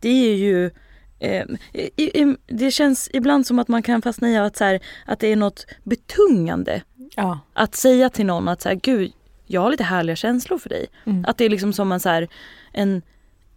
Det 0.00 0.32
är 0.32 0.36
ju 0.36 0.70
eh, 1.18 1.44
i, 1.72 2.22
i, 2.22 2.36
det 2.46 2.70
känns 2.70 3.10
ibland 3.12 3.46
som 3.46 3.58
att 3.58 3.68
man 3.68 3.82
kan 3.82 4.02
fastna 4.02 4.30
i 4.30 4.36
att, 4.36 4.56
så 4.56 4.64
här, 4.64 4.80
att 5.06 5.20
det 5.20 5.26
är 5.26 5.36
något 5.36 5.66
betungande. 5.82 6.82
Ja. 7.16 7.40
Att 7.52 7.74
säga 7.74 8.10
till 8.10 8.26
någon 8.26 8.48
att 8.48 8.62
så 8.62 8.68
här, 8.68 8.76
gud, 8.76 9.12
jag 9.46 9.60
har 9.60 9.70
lite 9.70 9.84
härliga 9.84 10.16
känslor 10.16 10.58
för 10.58 10.68
dig. 10.68 10.86
Mm. 11.04 11.24
Att 11.28 11.38
det 11.38 11.44
är 11.44 11.50
liksom 11.50 11.72
som 11.72 11.92
en, 11.92 12.00
så 12.00 12.08
här, 12.08 12.28
en, 12.72 13.02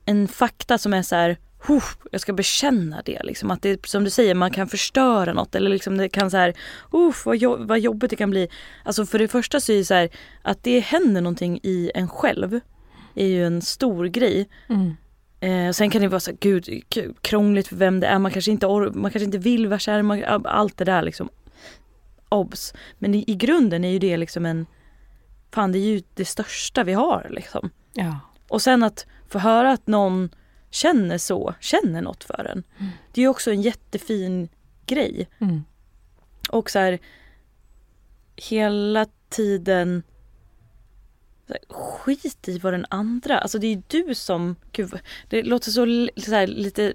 en 0.05 0.27
fakta 0.27 0.77
som 0.77 0.93
är 0.93 1.01
så 1.01 1.15
här, 1.15 1.37
"Huff, 1.67 1.97
jag 2.11 2.21
ska 2.21 2.33
bekänna 2.33 3.01
det. 3.05 3.23
Liksom. 3.23 3.51
Att 3.51 3.61
det 3.61 3.85
som 3.85 4.03
du 4.03 4.09
säger, 4.09 4.35
man 4.35 4.51
kan 4.51 4.67
förstöra 4.67 5.33
något 5.33 5.55
eller 5.55 5.69
liksom 5.69 5.97
det 5.97 6.09
kan 6.09 6.31
så 6.31 6.37
här, 6.37 6.53
vad, 7.25 7.37
jo- 7.37 7.57
vad 7.65 7.79
jobbigt 7.79 8.09
det 8.09 8.15
kan 8.15 8.29
bli. 8.29 8.47
Alltså 8.83 9.05
för 9.05 9.19
det 9.19 9.27
första 9.27 9.59
så 9.59 9.71
är 9.71 9.77
det 9.77 9.85
så 9.85 9.93
här, 9.93 10.09
att 10.41 10.63
det 10.63 10.79
händer 10.79 11.21
någonting 11.21 11.59
i 11.63 11.91
en 11.95 12.07
själv 12.09 12.59
är 13.15 13.27
ju 13.27 13.45
en 13.45 13.61
stor 13.61 14.05
grej. 14.05 14.49
Mm. 14.69 14.95
Eh, 15.39 15.71
sen 15.71 15.89
kan 15.89 16.01
det 16.01 16.07
vara 16.07 16.19
så 16.19 16.31
här, 16.31 16.37
gud, 16.41 16.83
krångligt 17.21 17.67
för 17.67 17.75
vem 17.75 17.99
det 17.99 18.07
är, 18.07 18.19
man 18.19 18.31
kanske 18.31 18.51
inte, 18.51 18.67
man 18.67 19.11
kanske 19.11 19.23
inte 19.23 19.37
vill 19.37 19.67
vara 19.67 19.79
kär, 19.79 20.01
man, 20.01 20.23
allt 20.45 20.77
det 20.77 20.85
där 20.85 21.01
liksom. 21.01 21.29
Obs. 22.29 22.73
Men 22.99 23.15
i, 23.15 23.23
i 23.27 23.35
grunden 23.35 23.83
är 23.85 23.89
ju 23.89 23.99
det 23.99 24.17
liksom 24.17 24.45
en, 24.45 24.65
fan 25.51 25.71
det 25.71 25.79
är 25.79 25.87
ju 25.87 26.01
det 26.13 26.25
största 26.25 26.83
vi 26.83 26.93
har 26.93 27.27
liksom. 27.29 27.69
Ja. 27.93 28.19
Och 28.47 28.61
sen 28.61 28.83
att 28.83 29.05
få 29.33 29.39
höra 29.39 29.71
att 29.71 29.87
någon 29.87 30.29
känner 30.69 31.17
så, 31.17 31.55
känner 31.59 32.01
något 32.01 32.23
för 32.23 32.45
en. 32.45 32.63
Det 33.11 33.21
är 33.21 33.27
också 33.27 33.51
en 33.51 33.61
jättefin 33.61 34.49
grej. 34.85 35.27
Mm. 35.39 35.63
Och 36.49 36.69
så 36.69 36.79
här, 36.79 36.99
hela 38.35 39.05
tiden 39.29 40.03
här, 41.49 41.59
skit 41.69 42.47
i 42.47 42.59
vad 42.59 42.73
den 42.73 42.85
andra, 42.89 43.37
alltså 43.37 43.59
det 43.59 43.67
är 43.67 43.75
ju 43.75 43.81
du 43.87 44.15
som, 44.15 44.55
gud, 44.71 44.99
det 45.29 45.43
låter 45.43 45.71
så, 45.71 46.09
så 46.21 46.31
här, 46.31 46.47
lite 46.47 46.93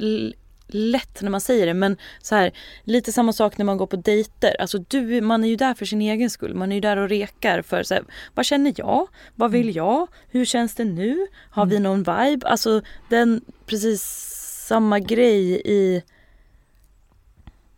lätt 0.69 1.23
när 1.23 1.31
man 1.31 1.41
säger 1.41 1.67
det 1.67 1.75
men 1.75 1.97
så 2.23 2.35
här, 2.35 2.53
lite 2.85 3.13
samma 3.13 3.33
sak 3.33 3.59
när 3.59 3.65
man 3.65 3.77
går 3.77 3.87
på 3.87 3.97
dejter. 3.97 4.61
Alltså 4.61 4.79
du, 4.79 5.21
man 5.21 5.45
är 5.45 5.49
ju 5.49 5.57
där 5.57 5.75
för 5.75 5.85
sin 5.85 6.03
egen 6.03 6.31
skull. 6.31 6.55
Man 6.55 6.73
är 6.73 6.77
ju 6.77 6.81
där 6.81 6.97
och 6.97 7.09
rekar 7.09 7.63
för 7.63 7.83
så 7.83 7.95
här, 7.95 8.05
vad 8.35 8.47
känner 8.47 8.75
jag? 8.77 9.09
Vad 9.35 9.51
vill 9.51 9.77
jag? 9.77 10.07
Hur 10.31 10.45
känns 10.45 10.75
det 10.75 10.85
nu? 10.85 11.27
Har 11.51 11.67
vi 11.67 11.79
någon 11.79 11.99
vibe? 11.99 12.47
Alltså 12.47 12.83
den 13.09 13.41
precis 13.67 14.03
samma 14.67 14.99
grej 14.99 15.63
i 15.65 16.03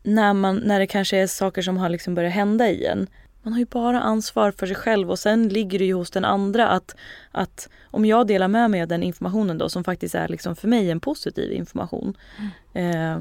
när, 0.03 0.33
man, 0.33 0.57
när 0.57 0.81
det 0.81 0.87
kanske 0.87 1.17
är 1.17 1.27
saker 1.27 1.63
som 1.63 1.77
har 1.77 1.89
liksom 1.89 2.15
börjat 2.15 2.33
hända 2.33 2.71
i 2.71 2.85
en. 2.85 3.07
Man 3.43 3.53
har 3.53 3.61
ju 3.61 3.67
bara 3.67 4.01
ansvar 4.01 4.51
för 4.51 4.67
sig 4.67 4.77
själv 4.77 5.11
och 5.11 5.19
sen 5.19 5.49
ligger 5.49 5.79
det 5.79 5.85
ju 5.85 5.95
hos 5.95 6.11
den 6.11 6.25
andra 6.25 6.69
att, 6.69 6.97
att 7.31 7.69
om 7.85 8.05
jag 8.05 8.27
delar 8.27 8.49
med 8.49 8.71
mig 8.71 8.83
av 8.83 8.89
den 8.89 9.03
informationen 9.03 9.59
då 9.59 9.69
som 9.69 9.85
faktiskt 9.85 10.15
är 10.15 10.29
liksom 10.29 10.57
för 10.57 10.69
mig 10.69 10.91
en 10.91 11.01
positiv 11.01 11.53
information. 11.53 12.17
Eh, 12.75 13.19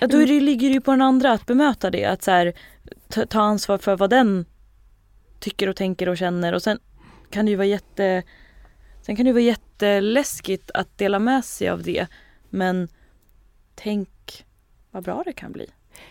ja, 0.00 0.06
då 0.06 0.18
är 0.18 0.26
det, 0.26 0.40
ligger 0.40 0.68
det 0.68 0.74
ju 0.74 0.80
på 0.80 0.90
den 0.90 1.02
andra 1.02 1.32
att 1.32 1.46
bemöta 1.46 1.90
det. 1.90 2.04
Att 2.04 2.22
så 2.22 2.30
här, 2.30 2.52
ta, 3.08 3.26
ta 3.26 3.40
ansvar 3.40 3.78
för 3.78 3.96
vad 3.96 4.10
den 4.10 4.44
tycker 5.40 5.68
och 5.68 5.76
tänker 5.76 6.08
och 6.08 6.18
känner 6.18 6.52
och 6.52 6.62
sen 6.62 6.78
kan 7.30 7.44
det 7.44 7.50
ju 7.50 7.56
vara 7.56 7.66
jätte 7.66 8.22
Sen 9.06 9.16
kan 9.16 9.24
det 9.24 9.28
ju 9.28 9.32
vara 9.32 9.42
jätteläskigt 9.42 10.70
att 10.74 10.98
dela 10.98 11.18
med 11.18 11.44
sig 11.44 11.68
av 11.68 11.82
det. 11.82 12.06
Men 12.50 12.88
tänk 13.74 14.44
vad 14.90 15.04
bra 15.04 15.22
det 15.26 15.32
kan 15.32 15.52
bli. 15.52 15.66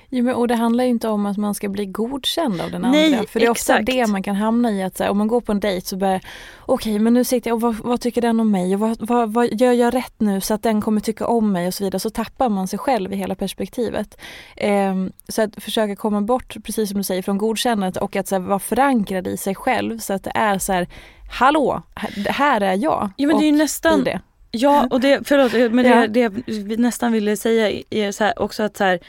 Jo, 0.10 0.24
men, 0.24 0.36
och 0.36 0.48
det 0.48 0.56
handlar 0.56 0.84
ju 0.84 0.90
inte 0.90 1.08
om 1.08 1.26
att 1.26 1.38
man 1.38 1.56
ska 1.56 1.70
bli 1.70 1.86
godkänd 1.86 2.62
av 2.62 2.72
den 2.72 2.82
Nej, 2.82 3.14
andra. 3.14 3.28
För 3.28 3.40
det 3.40 3.46
är 3.46 3.50
ofta 3.50 3.74
exakt. 3.74 3.86
det 3.86 4.08
man 4.08 4.24
kan 4.24 4.36
hamna 4.36 4.72
i. 4.72 4.84
att 4.84 4.98
så 4.98 5.04
här, 5.04 5.10
Om 5.12 5.18
man 5.18 5.28
går 5.28 5.42
på 5.42 5.52
en 5.52 5.60
dejt 5.60 5.88
så 5.88 5.98
börjar 5.98 6.22
okej 6.60 7.00
men 7.00 7.14
nu 7.14 7.24
sitter 7.24 7.50
jag 7.50 7.56
och 7.56 7.62
vad, 7.62 7.76
vad 7.76 8.02
tycker 8.02 8.22
den 8.22 8.40
om 8.40 8.52
mig 8.52 8.74
och 8.74 8.80
vad, 8.80 9.08
vad, 9.08 9.34
vad 9.34 9.54
gör 9.62 9.72
jag 9.74 9.94
rätt 9.96 10.14
nu 10.18 10.42
så 10.42 10.54
att 10.54 10.64
den 10.64 10.82
kommer 10.82 11.02
tycka 11.02 11.28
om 11.28 11.52
mig 11.52 11.68
och 11.68 11.74
så 11.74 11.84
vidare. 11.84 12.00
Så 12.00 12.10
tappar 12.10 12.50
man 12.50 12.68
sig 12.68 12.80
själv 12.80 13.14
i 13.14 13.16
hela 13.16 13.36
perspektivet. 13.36 14.18
Ehm, 14.58 15.12
så 15.28 15.42
att 15.42 15.64
försöka 15.64 15.96
komma 15.96 16.22
bort, 16.22 16.56
precis 16.64 16.90
som 16.90 16.98
du 16.98 17.04
säger, 17.04 17.22
från 17.22 17.38
godkännandet 17.38 17.98
och 18.02 18.16
att 18.16 18.28
så 18.28 18.36
här, 18.36 18.40
vara 18.42 18.60
förankrad 18.60 19.28
i 19.28 19.38
sig 19.38 19.56
själv 19.56 19.98
så 20.00 20.14
att 20.14 20.24
det 20.24 20.32
är 20.36 20.60
så 20.60 20.74
här, 20.74 20.88
hallå, 21.32 21.82
här- 22.26 22.62
är 22.62 22.74
jag. 22.74 23.10
Ja 23.18 23.28
men 23.28 23.40
det 23.40 23.46
är 23.46 23.52
nästan 23.52 24.04
det. 24.04 24.20
Ja, 24.52 24.88
och 24.92 25.00
det, 25.00 25.28
förlåt, 25.28 25.74
men 25.74 25.86
det, 25.86 25.90
Ja. 25.90 26.08
det 26.08 26.30
vi 26.48 26.78
nästan 26.78 27.12
ville 27.12 27.38
säga 27.38 27.82
är 27.90 28.12
så 28.12 28.24
här, 28.24 28.40
också 28.42 28.64
att 28.64 28.78
så 28.78 28.84
här, 28.84 29.00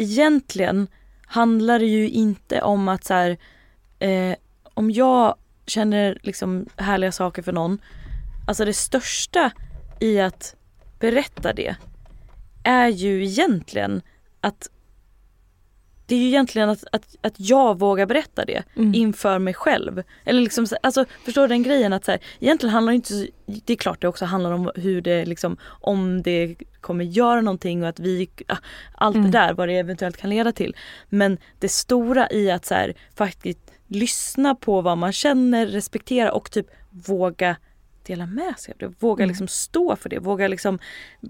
egentligen 0.00 0.86
handlar 1.26 1.78
det 1.78 1.86
ju 1.86 2.08
inte 2.08 2.62
om 2.62 2.88
att 2.88 3.04
så 3.04 3.14
här, 3.14 3.38
eh, 3.98 4.36
om 4.74 4.90
jag 4.90 5.34
känner 5.66 6.18
liksom 6.22 6.66
härliga 6.76 7.12
saker 7.12 7.42
för 7.42 7.52
någon, 7.52 7.78
alltså 8.46 8.64
det 8.64 8.72
största 8.72 9.50
i 10.00 10.20
att 10.20 10.56
berätta 10.98 11.52
det 11.52 11.76
är 12.62 12.88
ju 12.88 13.24
egentligen 13.24 14.02
att 14.40 14.70
det 16.10 16.16
är 16.16 16.20
ju 16.20 16.26
egentligen 16.26 16.68
att, 16.70 16.84
att, 16.92 17.16
att 17.22 17.34
jag 17.36 17.78
vågar 17.78 18.06
berätta 18.06 18.44
det 18.44 18.62
Mm. 18.76 18.94
inför 18.94 19.38
mig 19.38 19.54
själv. 19.54 20.02
Eller 20.24 20.40
liksom, 20.40 20.66
så- 20.66 20.76
alltså, 20.82 21.04
förstår 21.24 21.42
du 21.42 21.48
den 21.48 21.62
grejen 21.62 21.92
att 21.92 22.04
så 22.04 22.10
här, 22.10 22.20
egentligen 22.40 22.72
handlar 22.72 22.92
det 22.92 22.96
inte 22.96 23.26
det 23.66 23.72
är 23.72 23.76
klart 23.76 24.00
det 24.00 24.08
också 24.08 24.24
handlar 24.24 24.52
om 24.52 24.70
hur 24.74 25.00
det 25.00 25.24
liksom, 25.24 25.56
om 25.80 26.22
det 26.22 26.56
kommer 26.80 27.04
göra 27.04 27.40
någonting 27.40 27.82
och 27.82 27.88
att 27.88 28.00
vi, 28.00 28.30
ah, 28.48 28.56
allt 28.94 29.16
Mm. 29.16 29.30
det 29.30 29.38
där 29.38 29.54
vad 29.54 29.68
det 29.68 29.74
eventuellt 29.78 30.16
kan 30.16 30.30
leda 30.30 30.52
till. 30.52 30.76
Men 31.08 31.38
det 31.58 31.68
stora 31.68 32.30
i 32.30 32.50
att 32.50 32.64
så 32.66 32.74
här, 32.74 32.94
faktiskt 33.16 33.60
lyssna 33.86 34.54
på 34.54 34.80
vad 34.80 34.98
man 34.98 35.12
känner, 35.12 35.66
respektera 35.66 36.32
och 36.32 36.50
typ 36.50 36.66
våga 37.06 37.56
dela 38.10 38.26
med 38.26 38.58
sig 38.58 38.72
av 38.72 38.78
det. 38.78 38.94
Våga 38.98 39.22
Mm. 39.24 39.28
liksom 39.28 39.48
stå 39.48 39.96
för 39.96 40.08
det, 40.08 40.18
våga 40.18 40.48
liksom 40.48 40.78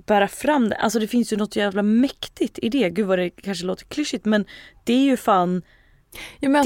bära 0.06 0.28
fram 0.28 0.68
det. 0.68 0.76
Alltså 0.76 0.99
det 0.99 1.06
finns 1.08 1.32
ju 1.32 1.37
något 1.37 1.56
jävla 1.56 1.82
mäktigt 1.82 2.58
i 2.62 2.68
det. 2.68 2.90
Gud 2.90 3.06
vad 3.06 3.18
det 3.18 3.30
kanske 3.30 3.64
låter 3.66 3.84
klyschigt 3.84 4.25
men 4.25 4.44
det 4.84 4.92
är 4.92 5.04
ju 5.04 5.16
fan 5.16 5.62
Jo, 6.40 6.52
det 6.52 6.58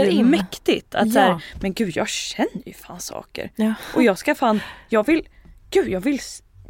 är 0.00 0.04
ju 0.04 0.10
in. 0.10 0.26
mäktigt. 0.26 0.94
Att 0.94 1.12
så 1.12 1.18
Ja. 1.18 1.22
här, 1.22 1.44
men 1.60 1.72
gud 1.74 1.96
jag 1.96 2.08
känner 2.08 2.62
ju 2.68 2.72
fan 2.72 3.00
saker. 3.00 3.50
Ja. 3.56 3.74
Och 3.94 4.02
jag 4.02 4.18
ska 4.18 4.34
fan, 4.34 4.60
jag 4.88 5.06
vill, 5.06 5.22
gud 5.70 5.88
jag 5.88 6.00
vill, 6.00 6.18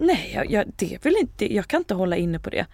nej 0.01 0.33
jag, 0.35 0.51
jag, 0.51 0.65
det 0.77 1.05
vill 1.05 1.17
inte, 1.21 1.55
jag 1.55 1.67
kan 1.67 1.81
inte 1.81 1.95
hålla 1.95 2.17
inne 2.17 2.39
på 2.39 2.51
det. 2.51 2.67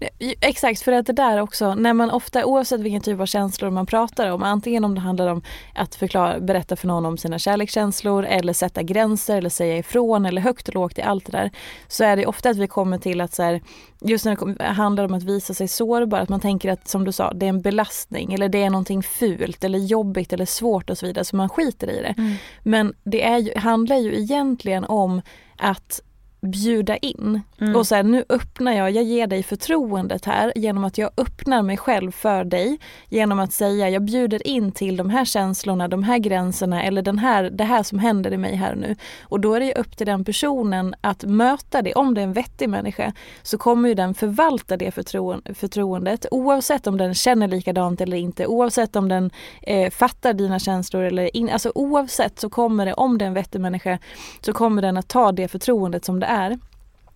Nej, 0.00 0.36
Exakt, 0.40 0.82
för 0.82 0.92
att 0.92 1.06
det 1.06 1.12
där 1.12 1.40
också, 1.40 1.74
när 1.74 1.92
man 1.92 2.10
ofta 2.10 2.44
oavsett 2.44 2.80
vilken 2.80 3.00
typ 3.00 3.20
av 3.20 3.26
känslor 3.26 3.70
man 3.70 3.86
pratar 3.86 4.30
om, 4.30 4.42
antingen 4.42 4.84
om 4.84 4.94
det 4.94 5.00
handlar 5.00 5.26
om 5.26 5.42
att 5.74 5.94
förklara, 5.94 6.40
berätta 6.40 6.76
för 6.76 6.88
någon 6.88 7.06
om 7.06 7.18
sina 7.18 7.38
kärlekskänslor 7.38 8.24
eller 8.24 8.52
sätta 8.52 8.82
gränser 8.82 9.36
eller 9.36 9.50
säga 9.50 9.78
ifrån 9.78 10.26
eller 10.26 10.42
högt 10.42 10.68
och 10.68 10.74
lågt 10.74 10.98
i 10.98 11.02
allt 11.02 11.26
det 11.26 11.32
där. 11.32 11.50
Så 11.88 12.04
är 12.04 12.16
det 12.16 12.26
ofta 12.26 12.50
att 12.50 12.56
vi 12.56 12.66
kommer 12.66 12.98
till 12.98 13.20
att 13.20 13.34
så 13.34 13.42
här, 13.42 13.60
just 14.00 14.24
när 14.24 14.54
det 14.58 14.64
handlar 14.64 15.04
om 15.04 15.14
att 15.14 15.22
visa 15.22 15.54
sig 15.54 15.68
sårbar, 15.68 16.18
att 16.18 16.28
man 16.28 16.40
tänker 16.40 16.72
att 16.72 16.88
som 16.88 17.04
du 17.04 17.12
sa, 17.12 17.32
det 17.32 17.46
är 17.46 17.50
en 17.50 17.62
belastning 17.62 18.34
eller 18.34 18.48
det 18.48 18.62
är 18.62 18.70
någonting 18.70 19.02
fult 19.02 19.64
eller 19.64 19.78
jobbigt 19.78 20.32
eller 20.32 20.46
svårt 20.46 20.90
och 20.90 20.98
så 20.98 21.06
vidare 21.06 21.24
så 21.24 21.36
man 21.36 21.48
skiter 21.48 21.90
i 21.90 22.02
det. 22.02 22.38
Men 22.62 22.94
det 23.04 23.22
är 23.24 23.38
ju, 23.38 23.54
handlar 23.56 23.96
ju 23.96 24.20
egentligen 24.20 24.84
om 24.84 25.22
att 25.56 26.00
bjuda 26.44 26.96
in. 26.96 27.40
Mm. 27.60 27.76
Och 27.76 27.86
här, 27.90 28.02
nu 28.02 28.24
öppnar 28.28 28.72
jag, 28.72 28.90
jag 28.90 29.04
ger 29.04 29.26
dig 29.26 29.42
förtroendet 29.42 30.24
här 30.24 30.52
genom 30.56 30.84
att 30.84 30.98
jag 30.98 31.10
öppnar 31.16 31.62
mig 31.62 31.76
själv 31.76 32.10
för 32.10 32.44
dig. 32.44 32.78
Genom 33.08 33.40
att 33.40 33.52
säga, 33.52 33.90
jag 33.90 34.02
bjuder 34.02 34.46
in 34.46 34.72
till 34.72 34.96
de 34.96 35.10
här 35.10 35.24
känslorna, 35.24 35.88
de 35.88 36.02
här 36.02 36.18
gränserna 36.18 36.82
eller 36.82 37.02
den 37.02 37.18
här, 37.18 37.42
det 37.42 37.64
här 37.64 37.82
som 37.82 37.98
händer 37.98 38.32
i 38.32 38.36
mig 38.36 38.54
här 38.54 38.74
nu. 38.74 38.96
Och 39.22 39.40
då 39.40 39.54
är 39.54 39.60
det 39.60 39.74
upp 39.74 39.96
till 39.96 40.06
den 40.06 40.24
personen 40.24 40.94
att 41.00 41.24
möta 41.24 41.82
det. 41.82 41.94
Om 41.94 42.14
det 42.14 42.20
är 42.20 42.24
en 42.24 42.32
vettig 42.32 42.68
människa 42.68 43.12
så 43.42 43.58
kommer 43.58 43.88
ju 43.88 43.94
den 43.94 44.14
förvalta 44.14 44.76
det 44.76 44.90
förtroen- 44.90 45.54
förtroendet 45.54 46.26
oavsett 46.30 46.86
om 46.86 46.98
den 46.98 47.14
känner 47.14 47.48
likadant 47.48 48.00
eller 48.00 48.16
inte. 48.16 48.46
Oavsett 48.46 48.96
om 48.96 49.08
den 49.08 49.30
eh, 49.62 49.90
fattar 49.90 50.32
dina 50.32 50.58
känslor 50.58 51.02
eller 51.02 51.36
inte. 51.36 51.52
Alltså 51.52 51.72
oavsett 51.74 52.40
så 52.40 52.50
kommer 52.50 52.86
det, 52.86 52.94
om 52.94 53.18
det 53.18 53.24
är 53.24 53.26
en 53.26 53.34
vettig 53.34 53.60
människa, 53.60 53.98
så 54.40 54.52
kommer 54.52 54.82
den 54.82 54.96
att 54.96 55.08
ta 55.08 55.32
det 55.32 55.48
förtroendet 55.48 56.04
som 56.04 56.20
det 56.20 56.26
är 56.26 56.33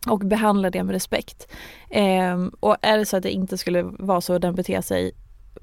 och 0.07 0.19
behandla 0.19 0.71
det 0.71 0.83
med 0.83 0.93
respekt. 0.93 1.49
Ehm, 1.91 2.49
och 2.61 2.77
är 2.83 2.99
det 2.99 3.07
så 3.07 3.17
att 3.17 3.23
det 3.23 3.31
inte 3.31 3.59
skulle 3.59 3.83
vara 3.83 4.21
så 4.21 4.39
den 4.39 4.55
beter 4.55 4.81
sig 4.81 5.13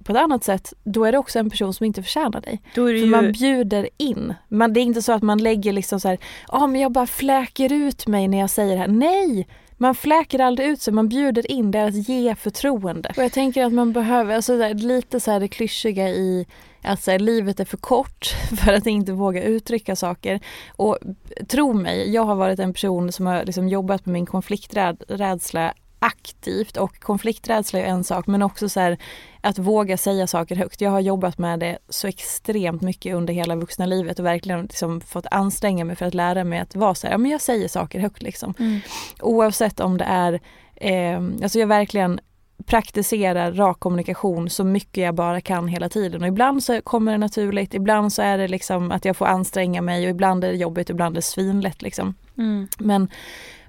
på 0.04 0.12
ett 0.12 0.18
annat 0.18 0.44
sätt, 0.44 0.74
då 0.84 1.06
är 1.06 1.12
det 1.12 1.18
också 1.18 1.40
en 1.40 1.50
person 1.50 1.74
som 1.74 1.86
inte 1.86 2.04
förtjänar 2.04 2.42
dig. 2.42 2.62
Är 2.72 2.74
För 2.74 2.90
ju, 2.90 3.06
man 3.06 3.32
bjuder 3.32 3.90
in. 3.98 4.34
Man, 4.48 4.74
det 4.74 4.80
är 4.80 4.82
inte 4.82 5.02
så 5.02 5.12
att 5.12 5.24
man 5.24 5.38
lägger 5.38 5.74
liksom 5.74 6.00
så 6.00 6.08
här, 6.08 6.18
ja 6.52 6.68
men 6.68 6.82
jag 6.82 6.92
bara 6.92 7.08
fläker 7.08 7.74
ut 7.74 8.08
mig 8.08 8.28
när 8.28 8.40
jag 8.40 8.50
säger 8.50 8.74
det 8.74 8.80
här. 8.80 8.88
Nej! 8.88 9.48
Man 9.78 9.96
fläker 9.96 10.40
aldrig 10.40 10.70
ut 10.70 10.82
sig, 10.82 10.94
man 10.94 11.10
bjuder 11.10 11.52
in, 11.52 11.72
det 11.72 11.80
är 11.80 11.88
att 11.88 12.10
ge 12.10 12.36
förtroende. 12.36 13.14
Och 13.18 13.24
jag 13.24 13.32
tänker 13.32 13.66
att 13.66 13.74
man 13.74 13.94
behöver, 13.94 14.36
alltså 14.36 14.58
där, 14.58 14.74
lite 14.74 15.20
så 15.20 15.32
här 15.32 15.40
det 15.40 15.48
klyschiga 15.48 16.10
i 16.10 16.46
att 16.82 17.04
så 17.04 17.12
här, 17.12 17.20
livet 17.20 17.60
är 17.60 17.66
för 17.66 17.78
kort 17.78 18.26
för 18.64 18.74
att 18.74 18.88
inte 18.88 19.12
våga 19.12 19.44
uttrycka 19.44 19.96
saker. 19.96 20.40
Och 20.76 20.98
tro 21.48 21.74
mig, 21.74 22.14
jag 22.14 22.24
har 22.24 22.36
varit 22.36 22.60
en 22.60 22.74
person 22.74 23.12
som 23.12 23.26
har 23.26 23.46
liksom 23.46 23.70
jobbat 23.70 24.06
med 24.06 24.14
min 24.14 24.26
konflikträdsla 24.26 25.74
aktivt 26.06 26.78
och 26.78 27.00
konflikträdsla 27.00 27.80
är 27.80 27.84
en 27.84 28.04
sak 28.04 28.28
men 28.28 28.42
också 28.42 28.70
så 28.70 28.80
här, 28.80 28.98
att 29.42 29.60
våga 29.60 29.98
säga 29.98 30.28
saker 30.28 30.56
högt. 30.56 30.82
Jag 30.82 30.92
har 30.92 31.00
jobbat 31.00 31.38
med 31.38 31.60
det 31.60 31.78
så 31.90 32.08
extremt 32.08 32.82
mycket 32.82 33.16
under 33.16 33.34
hela 33.34 33.56
vuxna 33.56 33.86
livet 33.86 34.20
och 34.20 34.26
verkligen 34.26 34.62
liksom 34.62 35.02
fått 35.02 35.26
anstränga 35.32 35.86
mig 35.86 35.96
för 35.96 36.06
att 36.06 36.14
lära 36.14 36.44
mig 36.44 36.60
att 36.60 36.76
vara 36.76 36.96
så 36.96 37.08
här, 37.08 37.14
ja 37.14 37.18
men 37.18 37.32
jag 37.32 37.42
säger 37.42 37.68
saker 37.68 38.00
högt 38.00 38.22
liksom. 38.22 38.54
Mm. 38.60 38.80
Oavsett 39.22 39.80
om 39.80 39.98
det 39.98 40.06
är, 40.06 40.40
eh, 40.76 41.24
alltså 41.44 41.60
jag 41.60 41.68
verkligen 41.68 42.20
praktiserar 42.66 43.52
rak 43.54 43.80
kommunikation 43.80 44.50
så 44.50 44.64
mycket 44.64 45.04
jag 45.04 45.16
bara 45.16 45.42
kan 45.42 45.68
hela 45.68 45.90
tiden. 45.90 46.22
Och 46.22 46.28
ibland 46.28 46.64
så 46.64 46.82
kommer 46.82 47.12
det 47.12 47.18
naturligt, 47.18 47.74
ibland 47.74 48.14
så 48.14 48.22
är 48.22 48.38
det 48.38 48.48
liksom 48.48 48.92
att 48.92 49.06
jag 49.06 49.18
får 49.18 49.26
anstränga 49.26 49.82
mig 49.82 50.04
och 50.04 50.10
ibland 50.10 50.44
är 50.44 50.48
det 50.48 50.58
jobbigt, 50.58 50.90
ibland 50.90 51.14
är 51.14 51.16
det 51.16 51.22
svinlätt 51.22 51.82
liksom. 51.82 52.14
Mm. 52.38 52.68
Men, 52.80 53.08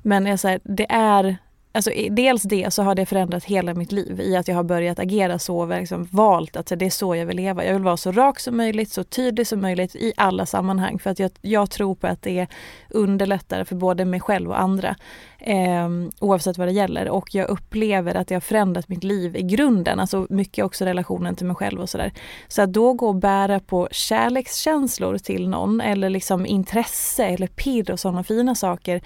men 0.03 0.27
jag 0.27 0.41
säger, 0.41 0.61
det 0.65 0.87
är 0.89 1.37
Alltså, 1.77 1.91
dels 2.11 2.43
det 2.43 2.75
så 2.75 2.83
har 2.83 2.95
det 2.95 3.07
förändrat 3.07 3.45
hela 3.45 3.75
mitt 3.75 3.93
liv 3.93 4.21
i 4.21 4.37
att 4.37 4.49
jag 4.49 4.55
har 4.55 4.65
börjat 4.65 4.99
agera 4.99 5.39
så 5.39 5.59
och 5.59 5.69
liksom 5.69 6.09
valt 6.11 6.57
att 6.57 6.67
det 6.67 6.87
är 6.87 6.91
så 6.91 7.17
jag 7.17 7.27
vill 7.27 7.37
leva. 7.37 7.65
Jag 7.65 7.73
vill 7.73 7.83
vara 7.83 7.97
så 7.97 8.13
rak 8.13 8.41
som 8.41 8.57
möjligt, 8.57 8.93
så 8.93 9.05
tydlig 9.05 9.47
som 9.47 9.61
möjligt 9.61 9.97
i 9.97 10.13
alla 10.17 10.47
sammanhang 10.47 10.99
för 10.99 11.11
att 11.11 11.19
jag, 11.19 11.31
jag 11.43 11.71
tror 11.71 11.95
på 11.95 12.07
att 12.07 12.23
det 12.23 12.47
underlättar 12.91 13.65
för 13.65 13.77
både 13.77 14.05
mig 14.05 14.21
själv 14.21 14.51
och 14.51 14.61
andra. 14.61 14.97
Eh, 15.39 15.89
oavsett 16.21 16.59
vad 16.59 16.69
det 16.69 16.73
gäller 16.73 17.09
och 17.09 17.35
jag 17.35 17.49
upplever 17.49 18.15
att 18.15 18.29
det 18.29 18.35
har 18.35 18.41
förändrat 18.41 18.89
mitt 18.89 19.05
liv 19.05 19.37
i 19.37 19.43
grunden, 19.43 20.01
alltså 20.01 20.27
mycket 20.31 20.65
också 20.65 20.85
relationen 20.85 21.37
till 21.37 21.47
mig 21.47 21.57
själv 21.57 21.81
och 21.81 21.91
sådär. 21.91 22.13
Så 22.49 22.63
att 22.63 22.73
då 22.73 22.93
gå 22.93 23.09
och 23.09 23.15
bära 23.15 23.61
på 23.61 23.89
kärlekskänslor 23.91 25.19
till 25.19 25.49
någon 25.49 25.81
eller 25.81 26.11
liksom 26.11 26.47
intresse 26.47 27.27
eller 27.27 27.47
pirr 27.47 27.91
och 27.91 28.01
sådana 28.01 28.25
fina 28.25 28.55
saker 28.55 29.01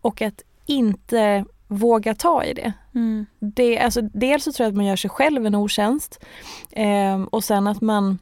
och 0.00 0.22
att 0.22 0.42
inte 0.66 1.44
våga 1.68 2.14
ta 2.14 2.44
i 2.44 2.54
det. 2.54 2.72
Mm. 2.94 3.26
det 3.38 3.78
alltså, 3.78 4.00
dels 4.02 4.44
så 4.44 4.52
tror 4.52 4.64
jag 4.64 4.70
att 4.70 4.76
man 4.76 4.86
gör 4.86 4.96
sig 4.96 5.10
själv 5.10 5.46
en 5.46 5.54
otjänst 5.54 6.24
eh, 6.70 7.22
och 7.30 7.44
sen 7.44 7.66
att 7.66 7.80
man 7.80 8.18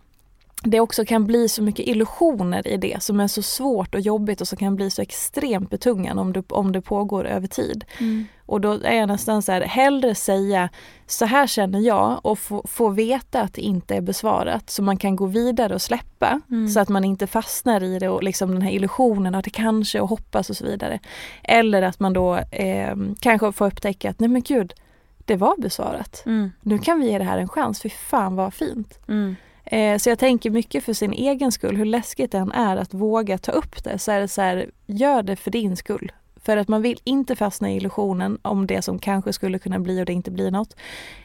det 0.65 0.81
också 0.81 1.05
kan 1.05 1.27
bli 1.27 1.49
så 1.49 1.63
mycket 1.63 1.87
illusioner 1.87 2.69
i 2.69 2.77
det 2.77 3.03
som 3.03 3.21
är 3.21 3.29
så 3.29 3.43
svårt 3.43 3.95
och 3.95 4.01
jobbigt 4.01 4.41
och 4.41 4.49
som 4.49 4.59
kan 4.59 4.77
bli 4.77 4.91
så 4.91 5.03
extremt 5.03 5.71
betungande 5.71 6.23
om 6.23 6.33
det, 6.33 6.53
om 6.53 6.73
det 6.73 6.81
pågår 6.81 7.25
över 7.25 7.47
tid. 7.47 7.85
Mm. 8.01 8.27
Och 8.47 8.61
då 8.61 8.73
är 8.73 8.95
jag 8.95 9.09
nästan 9.09 9.43
så 9.43 9.53
här, 9.53 9.61
hellre 9.61 10.15
säga 10.15 10.69
så 11.07 11.25
här 11.25 11.47
känner 11.47 11.81
jag 11.81 12.21
och 12.23 12.39
få, 12.39 12.65
få 12.69 12.89
veta 12.89 13.43
att 13.43 13.55
det 13.55 13.61
inte 13.63 13.95
är 13.95 14.01
besvarat 14.01 14.71
så 14.71 14.83
man 14.83 14.97
kan 14.97 15.17
gå 15.17 15.27
vidare 15.27 15.75
och 15.75 15.83
släppa 15.83 16.41
Mm. 16.51 16.69
så 16.69 16.81
att 16.81 16.89
man 16.89 17.05
inte 17.05 17.27
fastnar 17.27 17.83
i 17.83 17.99
det 17.99 18.09
och 18.09 18.23
liksom 18.23 18.51
den 18.53 18.63
här 18.63 18.71
illusionen 18.71 19.35
att 19.35 19.45
det 19.45 19.51
kanske 19.51 20.01
och 20.01 20.09
hoppas 20.09 20.51
och 20.51 20.57
så 20.57 20.65
vidare. 20.65 20.99
Eller 21.43 21.83
att 21.83 22.01
man 22.01 22.13
då 22.13 22.37
eh, 22.37 22.97
kanske 23.21 23.53
får 23.53 23.67
upptäcka 23.67 24.11
att 24.11 24.21
nej 24.21 24.29
men 24.29 24.43
gud, 24.43 24.75
det 25.25 25.37
var 25.37 25.55
besvarat. 25.59 26.23
Mm. 26.27 26.53
Nu 26.61 26.79
kan 26.79 27.01
vi 27.01 27.11
ge 27.11 27.19
det 27.19 27.25
här 27.25 27.39
en 27.39 27.49
chans, 27.49 27.83
fy 27.83 27.89
fan 27.89 28.37
vad 28.37 28.55
fint. 28.55 28.99
Eh, 29.73 29.99
så 29.99 30.09
jag 30.09 30.19
tänker 30.19 30.51
mycket 30.51 30.85
för 30.85 30.93
sin 30.93 31.13
egen 31.13 31.53
skull, 31.53 31.77
hur 31.77 31.85
läskigt 31.85 32.33
det 32.33 32.39
än 32.39 32.53
är 32.53 32.77
att 32.77 32.95
våga 32.95 33.39
ta 33.39 33.53
upp 33.53 33.85
det. 33.85 33.99
Så 33.99 34.13
är 34.13 34.21
det 34.21 34.29
så 34.29 34.43
här, 34.43 34.71
gör 34.87 35.23
det 35.23 35.37
för 35.37 35.51
din 35.51 35.77
skull. 35.77 36.13
För 36.45 36.57
att 36.57 36.69
man 36.69 36.83
vill 36.83 36.99
inte 37.05 37.37
fastna 37.37 37.71
i 37.71 37.77
illusionen 37.77 38.39
om 38.43 38.67
det 38.67 38.83
som 38.83 38.99
kanske 38.99 39.33
skulle 39.33 39.59
kunna 39.59 39.79
bli 39.79 40.03
och 40.03 40.07
det 40.07 40.13
inte 40.13 40.31
blir 40.31 40.51
något. 40.51 40.77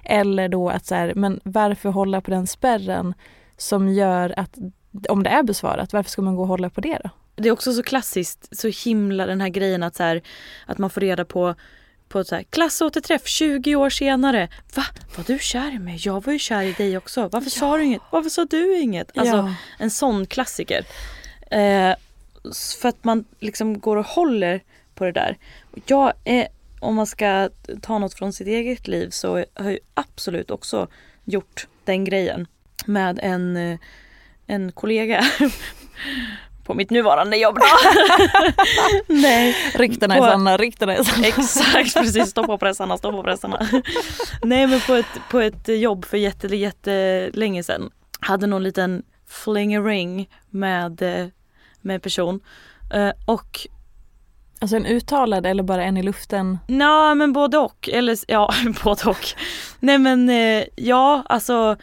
Eller 0.03 0.49
då 0.49 0.69
att 0.69 0.85
så 0.85 0.95
här, 0.95 1.13
men 1.15 1.39
varför 1.43 1.89
hålla 1.89 2.21
på 2.21 2.31
den 2.31 2.47
spärren 2.47 3.13
som 3.57 3.89
gör 3.89 4.33
att 4.37 4.57
om 5.09 5.23
det 5.23 5.29
är 5.29 5.43
besvarat, 5.43 5.93
varför 5.93 6.09
ska 6.09 6.21
man 6.21 6.35
gå 6.35 6.41
och 6.41 6.47
hålla 6.47 6.69
på 6.69 6.81
det 6.81 6.99
då? 7.03 7.09
Det 7.35 7.49
är 7.49 7.53
också 7.53 7.73
så 7.73 7.83
klassiskt, 7.83 8.57
så 8.57 8.89
himla 8.89 9.25
den 9.25 9.41
här 9.41 9.49
grejen 9.49 9.83
att, 9.83 9.95
så 9.95 10.03
här, 10.03 10.21
att 10.65 10.77
man 10.77 10.89
får 10.89 11.01
reda 11.01 11.25
på 11.25 11.55
på 12.09 12.23
så 12.23 12.35
här, 12.35 12.43
klassåterträff 12.43 13.27
20 13.27 13.75
år 13.75 13.89
senare. 13.89 14.49
Va? 14.75 14.83
Var 15.17 15.23
du 15.23 15.39
kär 15.39 15.71
i 15.75 15.79
mig? 15.79 15.97
Jag 16.01 16.25
var 16.25 16.33
ju 16.33 16.39
kär 16.39 16.61
i 16.63 16.71
dig 16.73 16.97
också. 16.97 17.27
Varför 17.31 17.49
sa 17.49 17.77
du 17.77 17.83
inget? 17.83 18.01
Varför 18.11 18.29
sa 18.29 18.45
du 18.45 18.77
inget? 18.79 19.17
Alltså 19.17 19.35
Ja. 19.35 19.53
en 19.79 19.91
sån 19.91 20.25
klassiker. 20.27 20.85
Eh, 21.51 21.95
för 22.81 22.89
att 22.89 23.03
man 23.03 23.25
liksom 23.39 23.79
går 23.79 23.97
och 23.97 24.05
håller 24.05 24.63
på 24.95 25.03
det 25.05 25.11
där. 25.11 25.37
Jag 25.85 26.13
är, 26.23 26.47
om 26.79 26.95
man 26.95 27.07
ska 27.07 27.49
ta 27.81 27.97
något 27.99 28.13
från 28.13 28.33
sitt 28.33 28.47
eget 28.47 28.87
liv 28.87 29.09
så 29.09 29.45
har 29.53 29.69
jag 29.69 29.79
absolut 29.93 30.51
också 30.51 30.87
gjort 31.25 31.67
den 31.85 32.05
grejen 32.05 32.47
med 32.85 33.19
en, 33.23 33.57
eh, 33.57 33.79
en 34.47 34.71
kollega 34.71 35.25
på 36.67 36.73
mitt 36.73 36.89
nuvarande 36.89 37.37
jobb. 37.37 37.57
Nej. 39.07 39.55
Ryktena 39.75 40.15
är 40.15 40.19
På- 40.19 40.25
sanna, 40.25 40.57
ryktena 40.57 40.95
är 40.95 41.03
sanna. 41.03 41.27
Exakt, 41.27 41.93
precis. 41.93 42.29
Stå 42.29 42.43
på 42.43 42.57
pressarna, 42.57 42.97
stå 42.97 43.11
på 43.11 43.23
pressarna. 43.23 43.67
Nej 44.43 44.67
men 44.67 44.79
på 44.81 44.93
ett, 44.93 45.05
på 45.29 45.39
ett 45.39 45.67
jobb 45.67 46.05
för 46.05 46.17
jätte, 46.17 46.47
jättelänge 46.55 47.63
sedan. 47.63 47.89
Hade 48.19 48.47
någon 48.47 48.63
liten 48.63 49.03
flingering 49.27 50.29
med, 50.49 51.01
eh, 51.01 51.27
med 51.81 52.01
person. 52.03 52.39
Eh, 52.93 53.11
och 53.25 53.67
Alltså 54.59 54.75
en 54.75 54.85
uttalad 54.85 55.45
eller 55.45 55.63
bara 55.63 55.83
en 55.83 55.97
i 55.97 56.03
luften? 56.03 56.57
Ja 56.67 57.15
men 57.15 57.33
både 57.33 57.57
och. 57.57 57.89
Eller 57.93 58.17
ja, 58.27 58.53
både 58.83 59.03
och. 59.09 59.25
Nej 59.79 59.97
men 59.97 60.29
eh, 60.29 60.63
ja 60.75 61.23
alltså 61.29 61.77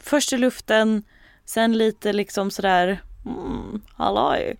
först 0.00 0.32
i 0.32 0.36
luften, 0.38 1.02
sen 1.44 1.78
lite 1.78 2.12
liksom 2.12 2.50
sådär 2.50 3.02
mm, 3.26 3.80
halloj. 3.96 4.56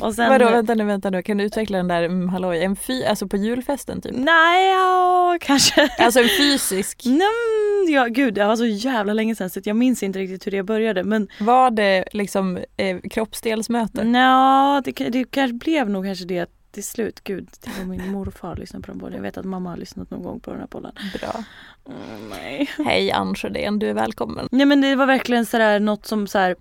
Och 0.00 0.14
sen, 0.14 0.28
Vadå, 0.28 0.50
vänta 0.50 0.74
nu, 0.74 0.84
vänta 0.84 1.10
nu, 1.10 1.22
kan 1.22 1.36
du 1.36 1.44
utveckla 1.44 1.78
den 1.78 1.88
där 1.88 2.02
mm, 2.02 2.28
halloj, 2.28 2.64
en 2.64 2.76
fy, 2.76 3.04
alltså 3.04 3.28
på 3.28 3.36
julfesten 3.36 4.00
typ? 4.00 4.12
Nej, 4.16 4.70
ja, 4.70 5.38
kanske. 5.40 5.88
Alltså 5.98 6.20
en 6.20 6.28
fysisk, 6.28 7.02
men, 7.06 7.94
ja, 7.94 8.06
gud 8.06 8.34
det 8.34 8.46
var 8.46 8.56
så 8.56 8.66
jävla 8.66 9.12
länge 9.12 9.34
sedan 9.34 9.50
så 9.50 9.60
jag 9.64 9.76
minns 9.76 10.02
inte 10.02 10.18
riktigt 10.18 10.46
hur 10.46 10.50
det 10.52 10.62
började 10.62 11.04
men 11.04 11.28
var 11.40 11.70
det 11.70 12.04
liksom 12.12 12.58
eh, 12.76 12.98
kroppsdelsmöte? 13.10 14.04
Nja, 14.04 14.82
det, 14.84 14.92
det 14.92 15.30
kanske 15.30 15.54
blev 15.54 15.90
nog 15.90 16.04
kanske 16.04 16.24
det 16.24 16.50
till 16.72 16.84
slut. 16.84 17.20
Gud, 17.24 17.48
det 17.60 17.70
var 17.78 17.84
min 17.84 18.10
mor 18.10 18.28
och 18.28 18.34
far 18.34 18.56
lyssnade 18.56 18.82
på 18.82 18.92
den 18.92 19.00
podden. 19.00 19.14
Jag 19.14 19.22
vet 19.22 19.38
att 19.38 19.44
mamma 19.44 19.70
har 19.70 19.76
lyssnat 19.76 20.10
någon 20.10 20.22
gång 20.22 20.40
på 20.40 20.50
den 20.50 20.60
här 20.60 20.66
podden. 20.66 20.92
Bra. 21.20 21.44
Mm, 21.88 22.28
nej. 22.30 22.70
Hej 22.86 23.12
Ann 23.12 23.34
Sjödén, 23.34 23.78
du 23.78 23.88
är 23.88 23.94
välkommen. 23.94 24.48
Nej 24.52 24.66
men 24.66 24.80
det 24.80 24.96
var 24.96 25.06
verkligen 25.06 25.46
sådär 25.46 25.80
något 25.80 26.06
som 26.06 26.26
såhär 26.26 26.56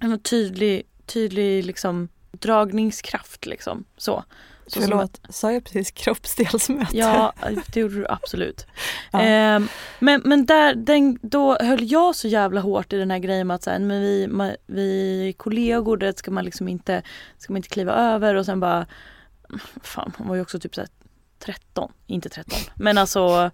en 0.00 0.20
tydlig, 0.20 0.82
tydlig 1.06 1.64
liksom 1.64 2.08
dragningskraft 2.30 3.46
liksom. 3.46 3.84
Så. 3.96 4.24
så 4.66 4.80
Förlåt, 4.80 5.20
sa 5.28 5.52
jag 5.52 5.64
precis 5.64 5.90
kroppsdelsmöte? 5.90 6.96
Ja, 6.96 7.32
det 7.72 7.80
gjorde 7.80 7.94
du 7.94 8.06
absolut. 8.08 8.66
Ja. 9.10 9.20
Ehm, 9.20 9.68
men 9.98 10.22
men 10.24 10.46
där, 10.46 10.74
den, 10.74 11.18
då 11.22 11.58
höll 11.60 11.92
jag 11.92 12.16
så 12.16 12.28
jävla 12.28 12.60
hårt 12.60 12.92
i 12.92 12.96
den 12.96 13.10
här 13.10 13.18
grejen 13.18 13.46
med 13.46 13.54
att 13.54 13.62
så 13.62 13.70
här, 13.70 13.78
men 13.78 14.00
vi, 14.00 14.26
ma, 14.26 14.50
vi 14.66 15.34
kollegor, 15.36 15.96
det 15.96 16.18
ska 16.18 16.30
man 16.30 16.44
liksom 16.44 16.68
inte, 16.68 17.02
ska 17.38 17.52
man 17.52 17.56
inte 17.56 17.68
kliva 17.68 17.92
över 17.92 18.34
och 18.34 18.44
sen 18.44 18.60
bara 18.60 18.86
Fan, 19.82 20.12
hon 20.18 20.28
var 20.28 20.34
ju 20.34 20.42
också 20.42 20.60
typ 20.60 20.74
så 20.74 20.80
här 20.80 20.90
13, 21.38 21.92
inte 22.06 22.28
13. 22.28 22.58
Men 22.74 22.98
alltså 22.98 23.50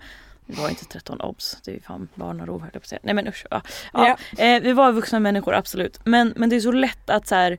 vi 0.46 0.54
var 0.54 0.68
inte 0.68 0.84
13 0.84 1.20
obs, 1.20 1.58
det 1.64 1.76
är 1.76 1.80
fan 1.80 2.08
barnarov 2.14 2.60
höll 2.60 2.70
jag 2.72 2.82
på 2.82 2.84
att 2.84 2.88
säga. 2.88 3.00
Nej 3.02 3.14
men 3.14 3.28
usch. 3.28 3.46
Ja. 3.50 3.62
Ja. 3.92 4.16
Eh, 4.38 4.62
vi 4.62 4.72
var 4.72 4.92
vuxna 4.92 5.20
människor 5.20 5.54
absolut. 5.54 6.00
Men, 6.04 6.32
men 6.36 6.48
det 6.50 6.56
är 6.56 6.60
så 6.60 6.72
lätt 6.72 7.10
att 7.10 7.26
så 7.28 7.34
här, 7.34 7.58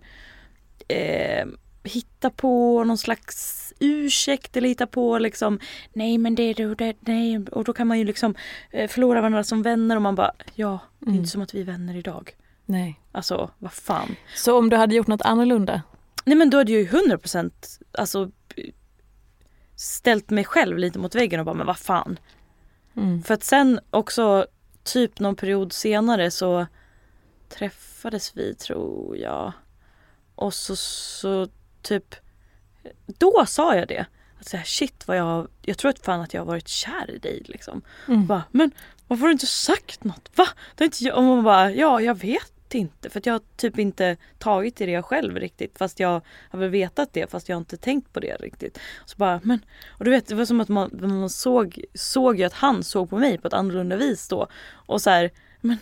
eh, 0.88 1.46
hitta 1.84 2.30
på 2.30 2.84
någon 2.84 2.98
slags 2.98 3.62
ursäkt 3.80 4.58
eller 4.58 4.68
hitta 4.70 4.88
på 4.88 5.18
liksom 5.20 5.60
nej 5.94 6.18
men 6.18 6.36
det 6.36 6.44
är 6.44 6.54
det, 6.54 6.76
det 6.76 6.96
nej 7.00 7.46
och 7.52 7.64
då 7.64 7.74
kan 7.74 7.88
man 7.88 8.00
ju 8.00 8.06
liksom 8.06 8.36
eh, 8.72 8.88
förlora 8.90 9.22
varandra 9.22 9.44
som 9.44 9.62
vänner 9.62 9.96
och 9.96 10.02
man 10.02 10.16
bara 10.16 10.32
ja 10.56 10.80
det 11.00 11.06
är 11.06 11.08
Mm. 11.10 11.20
inte 11.20 11.30
som 11.32 11.42
att 11.42 11.54
vi 11.56 11.62
är 11.62 11.66
vänner 11.66 11.96
idag. 11.96 12.36
Nej. 12.66 13.00
Alltså 13.12 13.52
vad 13.60 13.74
fan. 13.74 14.16
Så 14.36 14.58
om 14.58 14.70
du 14.70 14.78
hade 14.78 14.96
gjort 14.96 15.08
något 15.08 15.22
annorlunda? 15.22 15.82
Nej 16.26 16.36
men 16.38 16.50
då 16.50 16.58
hade 16.58 16.72
jag 16.72 16.82
ju 16.82 16.88
100% 16.88 17.52
alltså 17.92 18.32
ställt 19.76 20.30
mig 20.30 20.44
själv 20.44 20.78
lite 20.78 21.00
mot 21.00 21.16
väggen 21.16 21.40
och 21.40 21.46
bara 21.46 21.56
men 21.56 21.68
vad 21.68 21.78
fan. 21.78 22.20
Mm. 22.98 23.24
För 23.24 23.34
att 23.34 23.44
sen 23.44 23.80
också 23.90 24.46
typ 24.84 25.20
någon 25.20 25.36
period 25.36 25.74
senare 25.74 26.32
så 26.32 26.66
träffades 27.50 28.38
vi 28.38 28.56
tror 28.56 29.18
jag. 29.18 29.52
Och 30.36 30.54
så, 30.54 30.76
så 30.76 31.48
typ 31.82 32.16
då 33.06 33.46
sa 33.48 33.76
jag 33.76 33.88
det. 33.88 34.06
Att 34.40 34.48
säga 34.48 34.64
shit 34.64 35.08
vad 35.08 35.18
jag, 35.18 35.48
jag 35.62 35.78
tror 35.78 35.90
att 35.90 36.06
fan 36.06 36.22
att 36.22 36.34
jag 36.34 36.42
har 36.42 36.46
varit 36.46 36.68
kär 36.68 37.12
i 37.12 37.18
dig 37.18 37.42
liksom. 37.46 37.82
Mm. 38.08 38.26
Bara, 38.26 38.44
men 38.52 38.72
varför 39.08 39.22
har 39.22 39.28
du 39.28 39.34
inte 39.34 39.46
sagt 39.46 40.04
något? 40.04 40.30
Va? 40.36 40.48
Det 40.76 40.84
har 40.84 40.86
inte 40.86 41.04
jag. 41.04 41.18
Och 41.18 41.24
man 41.24 41.44
bara, 41.44 41.72
ja 41.72 42.02
jag 42.02 42.16
vet 42.20 42.55
inte. 42.74 43.10
För 43.10 43.22
jag 43.24 43.34
har 43.34 43.42
typ 43.56 43.80
inte 43.80 44.18
tagit 44.38 44.82
i 44.82 44.86
det 44.86 45.02
själv 45.02 45.38
riktigt. 45.38 45.78
Fast 45.78 46.00
jag 46.00 46.22
har 46.50 46.60
väl 46.60 46.70
vetat 46.70 47.14
det 47.14 47.32
fast 47.32 47.50
jag 47.50 47.56
har 47.56 47.60
inte 47.60 47.78
tänkt 47.78 48.14
på 48.14 48.20
det 48.20 48.36
riktigt. 48.36 48.80
Så 49.06 49.18
bara, 49.18 49.40
men, 49.44 49.60
och 49.88 50.06
du 50.06 50.12
vet 50.12 50.28
det 50.28 50.36
var 50.36 50.46
som 50.46 50.62
att 50.62 50.70
man, 50.70 50.90
man 51.02 51.30
såg, 51.30 51.84
såg 51.94 52.40
ju 52.40 52.44
att 52.44 52.54
han 52.54 52.84
såg 52.84 53.10
på 53.10 53.18
mig 53.18 53.38
på 53.38 53.48
ett 53.48 53.54
annorlunda 53.54 53.96
vis 53.96 54.28
då. 54.28 54.48
Och 54.74 55.02
så 55.02 55.10
här, 55.10 55.32
men 55.62 55.78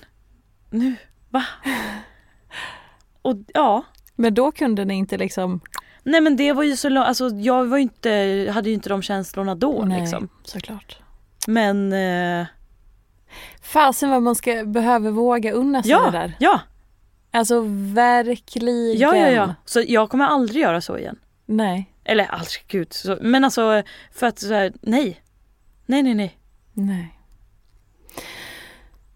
nu, 0.69 0.95
va? 1.29 1.43
Och 3.21 3.35
ja, 3.53 3.83
Men 4.15 4.33
då 4.33 4.51
kunde 4.51 4.85
ni 4.85 4.93
inte 4.93 5.17
liksom... 5.17 5.61
nej 6.03 6.21
men 6.21 6.35
det 6.35 6.53
var 6.53 6.63
ju 6.63 6.75
så 6.75 6.89
långt, 6.89 7.07
alltså 7.07 7.29
jag 7.29 7.65
var 7.65 7.77
inte, 7.77 8.09
hade 8.53 8.69
ju 8.69 8.75
inte 8.75 8.89
de 8.89 9.01
känslorna 9.01 9.55
då 9.55 9.83
Nej, 9.85 10.01
liksom. 10.01 10.29
såklart. 10.43 10.97
Men 11.47 11.93
eh, 11.93 12.47
Fasen 13.61 14.09
vad 14.09 14.21
man 14.21 14.35
ska 14.35 14.63
behöva 14.65 15.11
våga 15.11 15.51
unna 15.51 15.83
sig 15.83 15.91
ja, 15.91 16.05
det 16.05 16.17
där. 16.17 16.33
ja, 16.39 16.59
Alltså 17.33 17.63
verkligen. 17.93 18.97
ja, 18.97 19.17
ja, 19.17 19.29
ja. 19.29 19.55
Så 19.65 19.83
jag 19.87 20.09
kommer 20.09 20.25
aldrig 20.25 20.61
göra 20.61 20.81
så 20.81 20.97
igen. 20.97 21.19
Nej. 21.45 21.89
Eller 22.03 22.25
aldrig, 22.25 22.63
gud. 22.67 22.93
Så, 22.93 23.17
men 23.21 23.43
alltså 23.43 23.83
för 24.11 24.27
att 24.27 24.39
så 24.39 24.53
här, 24.53 24.73
nej. 24.81 25.21
Nej, 25.85 26.03
nej, 26.03 26.13
nej. 26.13 26.37
Nej. 26.73 27.19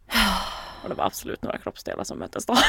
Och 0.83 0.89
det 0.89 0.95
var 0.95 1.05
absolut 1.05 1.43
några 1.43 1.57
kroppsdelar 1.57 2.03
som 2.03 2.19
möttes 2.19 2.45
då. 2.45 2.55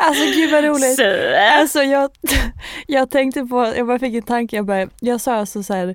Alltså 0.00 0.24
gud 0.24 0.50
vad 0.50 0.64
roligt. 0.64 0.96
Så. 0.96 1.34
Alltså 1.60 1.82
jag, 1.82 2.10
jag 2.86 3.10
tänkte 3.10 3.44
på, 3.44 3.72
jag 3.76 3.86
bara 3.86 3.98
fick 3.98 4.14
en 4.14 4.22
tanke, 4.22 4.56
jag, 4.56 4.66
bara, 4.66 4.88
jag 5.00 5.20
sa 5.20 5.34
alltså 5.34 5.62
så 5.62 5.74
här, 5.74 5.94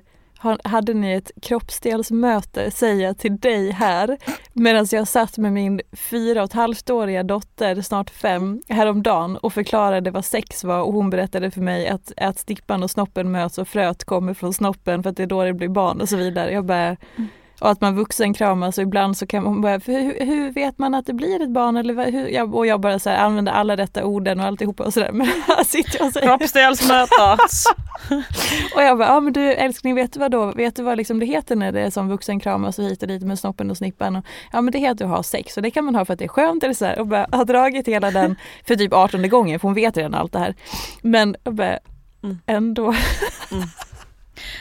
hade 0.64 0.94
ni 0.94 1.12
ett 1.12 1.30
kroppsdelsmöte, 1.42 2.70
säger 2.70 3.06
jag 3.06 3.18
till 3.18 3.38
dig 3.38 3.70
här, 3.70 4.18
medan 4.52 4.86
jag 4.90 5.08
satt 5.08 5.38
med 5.38 5.52
min 5.52 5.80
fyra 5.92 6.42
och 6.42 6.48
ett 6.48 6.52
halvt 6.52 6.90
åriga 6.90 7.22
dotter, 7.22 7.80
snart 7.80 8.10
fem, 8.10 8.62
häromdagen 8.68 9.36
och 9.36 9.52
förklarade 9.52 10.10
vad 10.10 10.24
sex 10.24 10.64
var 10.64 10.82
och 10.82 10.92
hon 10.92 11.10
berättade 11.10 11.50
för 11.50 11.60
mig 11.60 11.88
att, 11.88 12.12
att 12.16 12.38
sticpan 12.38 12.82
och 12.82 12.90
snoppen 12.90 13.32
möts 13.32 13.58
och 13.58 13.68
fröet 13.68 14.04
kommer 14.04 14.34
från 14.34 14.54
snoppen 14.54 15.02
för 15.02 15.10
att 15.10 15.16
det 15.16 15.22
är 15.22 15.26
då 15.26 15.44
det 15.44 15.52
blir 15.52 15.68
barn 15.68 16.00
och 16.00 16.08
så 16.08 16.16
vidare. 16.16 16.52
Jag 16.52 16.64
bara, 16.64 16.96
mm 17.16 17.28
och 17.62 17.70
att 17.70 17.80
man 17.80 17.96
vuxenkramas 17.96 18.78
och 18.78 18.82
ibland 18.82 19.16
så 19.16 19.26
kan 19.26 19.44
man 19.44 19.60
bara, 19.60 19.78
hur, 19.78 20.24
hur 20.26 20.50
vet 20.52 20.78
man 20.78 20.94
att 20.94 21.06
det 21.06 21.12
blir 21.12 21.42
ett 21.42 21.50
barn? 21.50 21.76
Eller 21.76 22.10
hur, 22.12 22.28
jag, 22.28 22.54
och 22.54 22.66
jag 22.66 22.80
bara 22.80 22.98
så 22.98 23.10
här, 23.10 23.16
använder 23.16 23.52
alla 23.52 23.76
rätta 23.76 24.04
orden 24.04 24.40
och 24.40 24.46
alltihopa 24.46 24.84
och 24.84 24.94
sådär. 24.94 25.10
Men 25.12 25.26
här 25.46 25.64
sitter 25.64 25.98
jag 25.98 26.06
och 26.06 26.12
säger 26.12 26.26
Kroppsdelsmötas. 26.26 27.64
och 28.74 28.82
jag 28.82 28.98
bara, 28.98 29.08
ja 29.08 29.20
men 29.20 29.32
du 29.32 29.52
älskling 29.52 29.94
vet 29.94 30.12
du 30.12 30.20
vad 30.20 30.30
då? 30.30 30.46
Vet 30.46 30.76
du 30.76 30.82
vad 30.82 30.96
liksom 30.96 31.18
det 31.18 31.26
heter 31.26 31.56
när 31.56 31.72
det 31.72 31.80
är 31.80 31.90
som 31.90 32.08
vuxenkramas 32.08 32.78
och 32.78 32.84
hit 32.84 33.02
och 33.02 33.08
dit 33.08 33.22
med 33.22 33.38
snoppen 33.38 33.70
och 33.70 33.76
snippan? 33.76 34.16
Och, 34.16 34.24
ja 34.52 34.60
men 34.60 34.72
det 34.72 34.78
heter 34.78 35.04
att 35.04 35.10
ha 35.10 35.22
sex 35.22 35.56
och 35.56 35.62
det 35.62 35.70
kan 35.70 35.84
man 35.84 35.94
ha 35.94 36.04
för 36.04 36.12
att 36.12 36.18
det 36.18 36.24
är 36.24 36.28
skönt 36.28 36.64
eller 36.64 36.74
så 36.74 36.84
här. 36.84 36.98
Och 36.98 37.06
bara 37.06 37.26
har 37.32 37.44
dragit 37.44 37.88
hela 37.88 38.10
den 38.10 38.36
för 38.66 38.76
typ 38.76 38.92
18 38.92 39.28
gången 39.28 39.60
för 39.60 39.68
hon 39.68 39.74
vet 39.74 39.96
redan 39.96 40.14
allt 40.14 40.32
det 40.32 40.38
här. 40.38 40.54
Men 41.02 41.36
jag 41.44 41.54
bara, 41.54 41.78
Mm. 42.24 42.38
ändå. 42.46 42.94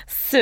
Så. 0.08 0.38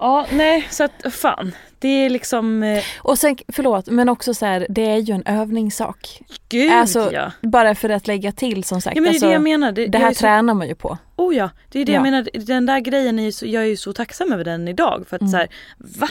Ja, 0.00 0.26
nej, 0.32 0.66
så 0.70 0.84
att 0.84 1.14
fan. 1.14 1.54
Det 1.78 1.88
är 1.88 2.10
liksom, 2.10 2.62
eh, 2.62 2.82
Och 2.98 3.18
sen, 3.18 3.36
förlåt, 3.48 3.86
men 3.86 4.08
också 4.08 4.34
så 4.34 4.46
här, 4.46 4.66
det 4.68 4.82
är 4.90 4.96
ju 4.98 5.14
en 5.14 5.22
övningssak. 5.26 6.22
gud 6.48 6.72
Alltså, 6.72 7.12
ja. 7.12 7.32
Bara 7.42 7.74
för 7.74 7.88
att 7.88 8.06
lägga 8.06 8.32
till 8.32 8.64
som 8.64 8.80
sagt. 8.80 8.96
Ja 8.96 9.02
men 9.02 9.04
det 9.04 9.08
är 9.10 9.14
alltså, 9.14 9.26
det 9.26 9.32
jag 9.32 9.42
menar. 9.42 9.72
Det, 9.72 9.86
det 9.86 9.98
här 9.98 10.10
är 10.10 10.14
så, 10.14 10.20
tränar 10.20 10.54
man 10.54 10.68
ju 10.68 10.74
på. 10.74 10.98
Oh 11.16 11.36
ja, 11.36 11.50
det 11.68 11.80
är 11.80 11.84
det 11.84 11.92
Ja. 11.92 11.96
jag 11.96 12.02
menar. 12.02 12.28
Den 12.46 12.66
där 12.66 12.80
grejen 12.80 13.18
är 13.18 13.22
ju 13.22 13.32
så, 13.32 13.46
jag 13.46 13.62
är 13.62 13.66
ju 13.66 13.76
så 13.76 13.92
tacksam 13.92 14.32
över 14.32 14.44
den 14.44 14.68
idag. 14.68 15.04
För 15.08 15.16
att 15.16 15.20
Mm. 15.22 15.30
så 15.30 15.36
här, 15.36 15.48
va? 15.78 16.08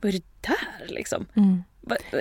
Vad 0.00 0.08
är 0.08 0.12
det 0.12 0.24
där 0.48 0.94
liksom? 0.94 1.26
Mm. 1.36 1.64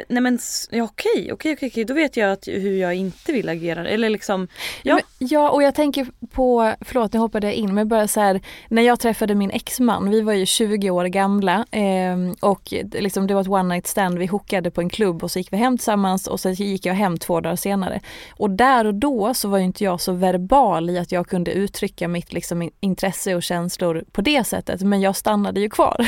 Nej 0.09 0.21
men 0.21 0.39
ja, 0.71 0.83
okej, 0.83 1.31
okej, 1.33 1.53
okej, 1.53 1.69
okej, 1.69 1.85
då 1.85 1.93
vet 1.93 2.17
jag 2.17 2.31
att, 2.31 2.47
hur 2.47 2.77
jag 2.77 2.95
inte 2.95 3.31
vill 3.31 3.49
agera. 3.49 3.87
Eller 3.87 4.09
liksom, 4.09 4.47
ja. 4.83 4.95
Men, 4.95 5.27
ja, 5.29 5.49
och 5.49 5.63
jag 5.63 5.75
tänker 5.75 6.07
på, 6.31 6.73
förlåt 6.81 7.13
nu 7.13 7.19
hoppade 7.19 7.47
jag 7.47 7.53
in, 7.53 7.73
men 7.73 7.87
bara 7.87 8.07
så 8.07 8.19
här, 8.19 8.41
när 8.67 8.81
jag 8.81 8.99
träffade 8.99 9.35
min 9.35 9.51
exman, 9.51 10.09
vi 10.09 10.21
var 10.21 10.33
ju 10.33 10.45
20 10.45 10.89
år 10.89 11.05
gamla 11.05 11.65
eh, 11.71 12.17
och 12.39 12.73
liksom, 12.93 13.27
det 13.27 13.33
var 13.33 13.41
ett 13.41 13.47
one 13.47 13.73
night 13.73 13.87
stand, 13.87 14.17
vi 14.17 14.25
hookade 14.25 14.71
på 14.71 14.81
en 14.81 14.89
klubb 14.89 15.23
och 15.23 15.31
så 15.31 15.39
gick 15.39 15.53
vi 15.53 15.57
hem 15.57 15.77
tillsammans 15.77 16.27
och 16.27 16.39
så 16.39 16.49
gick 16.49 16.85
jag 16.85 16.93
hem 16.93 17.17
två 17.17 17.41
dagar 17.41 17.55
senare. 17.55 17.99
Och 18.31 18.49
där 18.49 18.85
och 18.85 18.95
då 18.95 19.33
så 19.33 19.47
var 19.47 19.57
ju 19.57 19.63
inte 19.63 19.83
jag 19.83 20.01
så 20.01 20.11
verbal 20.11 20.89
i 20.89 20.97
att 20.97 21.11
jag 21.11 21.27
kunde 21.27 21.51
uttrycka 21.51 22.07
mitt 22.07 22.33
liksom, 22.33 22.61
in- 22.61 22.71
intresse 22.79 23.35
och 23.35 23.43
känslor 23.43 24.03
på 24.11 24.21
det 24.21 24.43
sättet, 24.43 24.81
men 24.81 25.01
jag 25.01 25.15
stannade 25.15 25.59
ju 25.59 25.69
kvar. 25.69 26.07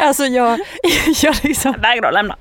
alltså 0.00 0.24
jag, 0.24 0.60
jag 1.22 1.36
liksom 1.42 1.74
Vägrar 1.82 2.12
lämna. 2.12 2.36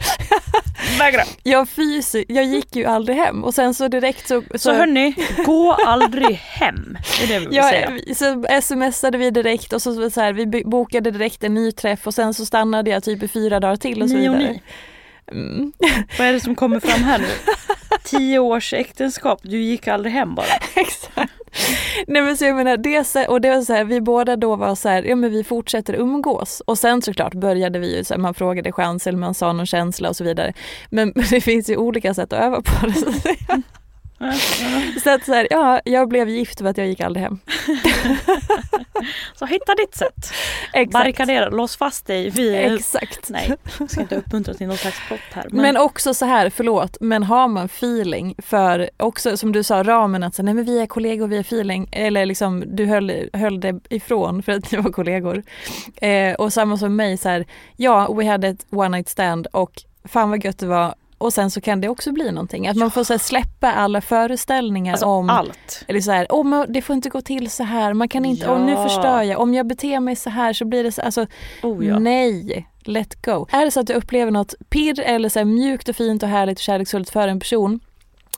Vägrar. 0.99 1.23
jag, 1.43 1.67
fysi- 1.67 2.25
jag 2.27 2.45
gick 2.45 2.75
ju 2.75 2.85
aldrig 2.85 3.17
hem 3.17 3.43
och 3.43 3.53
sen 3.53 3.73
så 3.73 3.87
direkt 3.87 4.27
så... 4.27 4.43
Så 4.55 4.73
hörni, 4.73 5.15
gå 5.45 5.73
aldrig 5.73 6.35
hem. 6.35 6.97
Det 7.19 7.23
är 7.23 7.27
det 7.27 7.39
vi 7.39 7.45
vill 7.45 7.63
säga. 7.63 7.99
Ja, 8.07 8.15
så 8.61 8.61
smsade 8.61 9.17
vi 9.17 9.31
direkt 9.31 9.73
och 9.73 9.81
så, 9.81 9.93
så 9.95 10.09
så 10.09 10.21
här, 10.21 10.33
vi 10.33 10.45
bo- 10.45 10.69
bokade 10.69 11.11
direkt 11.11 11.43
en 11.43 11.53
ny 11.53 11.71
träff 11.71 12.07
och 12.07 12.13
sen 12.13 12.33
så 12.33 12.45
stannade 12.45 12.89
jag 12.89 13.03
typ 13.03 13.23
i 13.23 13.27
fyra 13.27 13.59
dagar 13.59 13.75
till 13.75 14.01
och 14.01 14.09
så 14.09 14.15
Ni 14.15 14.29
och 14.29 14.33
vidare. 14.35 14.51
ni. 14.51 14.61
Mm. 15.31 15.73
Vad 16.17 16.27
är 16.27 16.33
det 16.33 16.39
som 16.39 16.55
kommer 16.55 16.79
fram 16.79 17.03
här 17.03 17.19
nu? 17.19 17.27
Tio 18.03 18.39
års 18.39 18.73
äktenskap, 18.73 19.39
du 19.43 19.57
gick 19.57 19.87
aldrig 19.87 20.13
hem 20.13 20.35
bara. 20.35 20.45
Exakt. 20.75 21.33
Nej 22.07 22.21
men 22.21 22.37
så 22.37 22.45
jag 22.45 22.55
menar, 22.55 22.77
det, 22.77 23.27
och 23.27 23.41
det 23.41 23.49
var 23.49 23.61
så 23.61 23.73
här, 23.73 23.83
vi 23.83 24.01
båda 24.01 24.35
då 24.35 24.55
var 24.55 24.75
så 24.75 24.89
här, 24.89 25.03
ja 25.03 25.15
men 25.15 25.31
vi 25.31 25.43
fortsätter 25.43 25.93
umgås. 25.93 26.61
Och 26.65 26.77
sen 26.77 27.01
såklart 27.01 27.33
började 27.33 27.79
vi 27.79 27.97
ju, 27.97 28.03
så 28.03 28.13
här, 28.13 28.21
man 28.21 28.33
frågade 28.33 28.71
chans 28.71 29.07
eller 29.07 29.17
man 29.17 29.33
sa 29.33 29.53
någon 29.53 29.65
känsla 29.65 30.09
och 30.09 30.15
så 30.15 30.23
vidare. 30.23 30.53
Men 30.89 31.13
det 31.29 31.41
finns 31.41 31.69
ju 31.69 31.77
olika 31.77 32.13
sätt 32.13 32.33
att 32.33 32.43
öva 32.43 32.61
på 32.61 32.87
det. 32.87 32.93
Så, 32.93 33.09
att 33.09 33.21
säga. 33.21 33.61
så 35.03 35.09
att 35.09 35.25
så 35.25 35.33
här, 35.33 35.47
ja, 35.49 35.81
jag 35.85 36.09
blev 36.09 36.29
gift 36.29 36.59
för 36.59 36.65
att 36.65 36.77
jag 36.77 36.87
gick 36.87 37.01
aldrig 37.01 37.23
hem. 37.23 37.39
Så 39.41 39.45
hitta 39.45 39.75
ditt 39.75 39.95
sätt. 39.95 40.33
Exakt. 40.73 40.91
Barrikadera, 40.91 41.49
lås 41.49 41.77
fast 41.77 42.05
dig 42.05 42.29
vid... 42.29 42.55
Exakt. 42.55 43.29
Nej, 43.29 43.53
jag 43.79 43.91
ska 43.91 44.01
inte 44.01 44.15
uppmuntra 44.15 44.53
till 44.53 44.67
någon 44.67 44.77
slags 44.77 45.07
plott 45.07 45.19
här. 45.33 45.47
Men, 45.49 45.61
Men 45.61 45.77
också 45.77 46.13
så 46.13 46.25
här, 46.25 46.49
förlåt, 46.49 46.97
men 46.99 47.23
har 47.23 47.47
man 47.47 47.65
feeling 47.65 48.35
för 48.37 48.89
också 48.97 49.37
som 49.37 49.51
du 49.51 49.63
sa 49.63 49.83
ramen 49.83 50.23
att 50.23 50.35
så, 50.35 50.43
nej 50.43 50.53
men 50.53 50.65
vi 50.65 50.79
är 50.79 50.85
kollegor, 50.85 51.27
vi 51.27 51.37
är 51.37 51.41
feeling 51.41 51.89
eller 51.91 52.25
liksom 52.25 52.63
du 52.67 52.85
höll, 52.85 53.29
höll 53.33 53.59
det 53.59 53.79
ifrån 53.89 54.43
för 54.43 54.51
att 54.51 54.71
ni 54.71 54.77
var 54.77 54.91
kollegor. 54.91 55.43
Eh, 55.95 56.33
och 56.33 56.53
samma 56.53 56.77
som 56.77 56.95
mig 56.95 57.17
så 57.17 57.29
här, 57.29 57.45
ja 57.75 58.13
we 58.13 58.25
hade 58.25 58.47
ett 58.47 58.65
one 58.69 58.97
night 58.97 59.09
stand 59.09 59.47
och 59.47 59.83
fan 60.03 60.29
vad 60.29 60.45
gött 60.45 60.59
det 60.59 60.67
var 60.67 60.95
och 61.21 61.33
sen 61.33 61.51
så 61.51 61.61
kan 61.61 61.81
det 61.81 61.89
också 61.89 62.11
bli 62.11 62.31
någonting. 62.31 62.67
Att 62.67 62.77
man 62.77 62.91
får 62.91 63.03
så 63.03 63.19
släppa 63.19 63.73
alla 63.73 64.01
föreställningar 64.01 64.93
alltså, 64.93 65.05
om 65.05 65.29
allt. 65.29 65.83
eller 65.87 66.01
så 66.01 66.11
här, 66.11 66.27
åh 66.29 66.43
men 66.45 66.73
det 66.73 66.81
får 66.81 66.93
inte 66.95 67.09
gå 67.09 67.21
till 67.21 67.49
så 67.51 67.63
här, 67.63 67.93
man 67.93 68.09
kan 68.09 68.25
inte, 68.25 68.49
åh 68.51 68.65
nu 68.65 68.71
Ja. 68.71 68.83
förstör 68.83 69.21
jag, 69.21 69.39
om 69.39 69.53
jag 69.53 69.67
beter 69.67 69.99
mig 69.99 70.15
så 70.15 70.29
här 70.29 70.53
så 70.53 70.65
blir 70.65 70.83
det 70.83 70.91
så, 70.91 71.01
alltså 71.01 71.25
Oh, 71.63 71.85
ja. 71.85 71.99
Nej, 71.99 72.67
let 72.83 73.25
go. 73.25 73.47
Är 73.51 73.65
det 73.65 73.71
så 73.71 73.79
att 73.79 73.87
du 73.87 73.93
upplever 73.93 74.31
något 74.31 74.53
pirr 74.69 74.99
eller 74.99 75.29
så 75.29 75.45
mjukt 75.45 75.89
och 75.89 75.95
fint 75.95 76.23
och 76.23 76.29
härligt 76.29 76.57
och 76.57 76.61
kärleksfullt 76.63 77.09
för 77.09 77.27
en 77.27 77.39
person, 77.39 77.79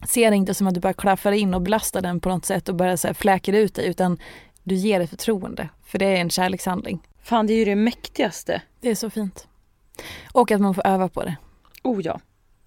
se 0.07 0.29
det 0.29 0.35
inte 0.35 0.53
som 0.53 0.67
att 0.67 0.73
du 0.73 0.79
bara 0.79 0.93
klaffar 0.93 1.31
in 1.31 1.53
och 1.53 1.61
belastar 1.61 2.01
den 2.01 2.19
på 2.19 2.29
något 2.29 2.45
sätt 2.45 2.69
och 2.69 2.75
bara 2.75 2.97
så 2.97 3.07
här 3.07 3.13
fläker 3.13 3.53
ut 3.53 3.75
dig, 3.75 3.87
utan 3.87 4.17
du 4.63 4.75
ger 4.75 4.99
det 4.99 5.07
förtroende. 5.07 5.69
För 5.85 5.99
det 5.99 6.05
är 6.05 6.15
en 6.15 6.29
kärlekshandling. 6.29 6.99
Fan 7.23 7.47
det 7.47 7.53
är 7.53 7.57
ju 7.57 7.65
det 7.65 7.75
mäktigaste. 7.75 8.61
Det 8.81 8.89
är 8.89 8.95
så 8.95 9.09
fint. 9.09 9.47
Och 10.31 10.51
att 10.51 10.61
man 10.61 10.73
får 10.75 10.87
öva 10.87 11.09
på 11.09 11.23
det. 11.23 11.35
Oh 11.83 12.01
ja. 12.01 12.19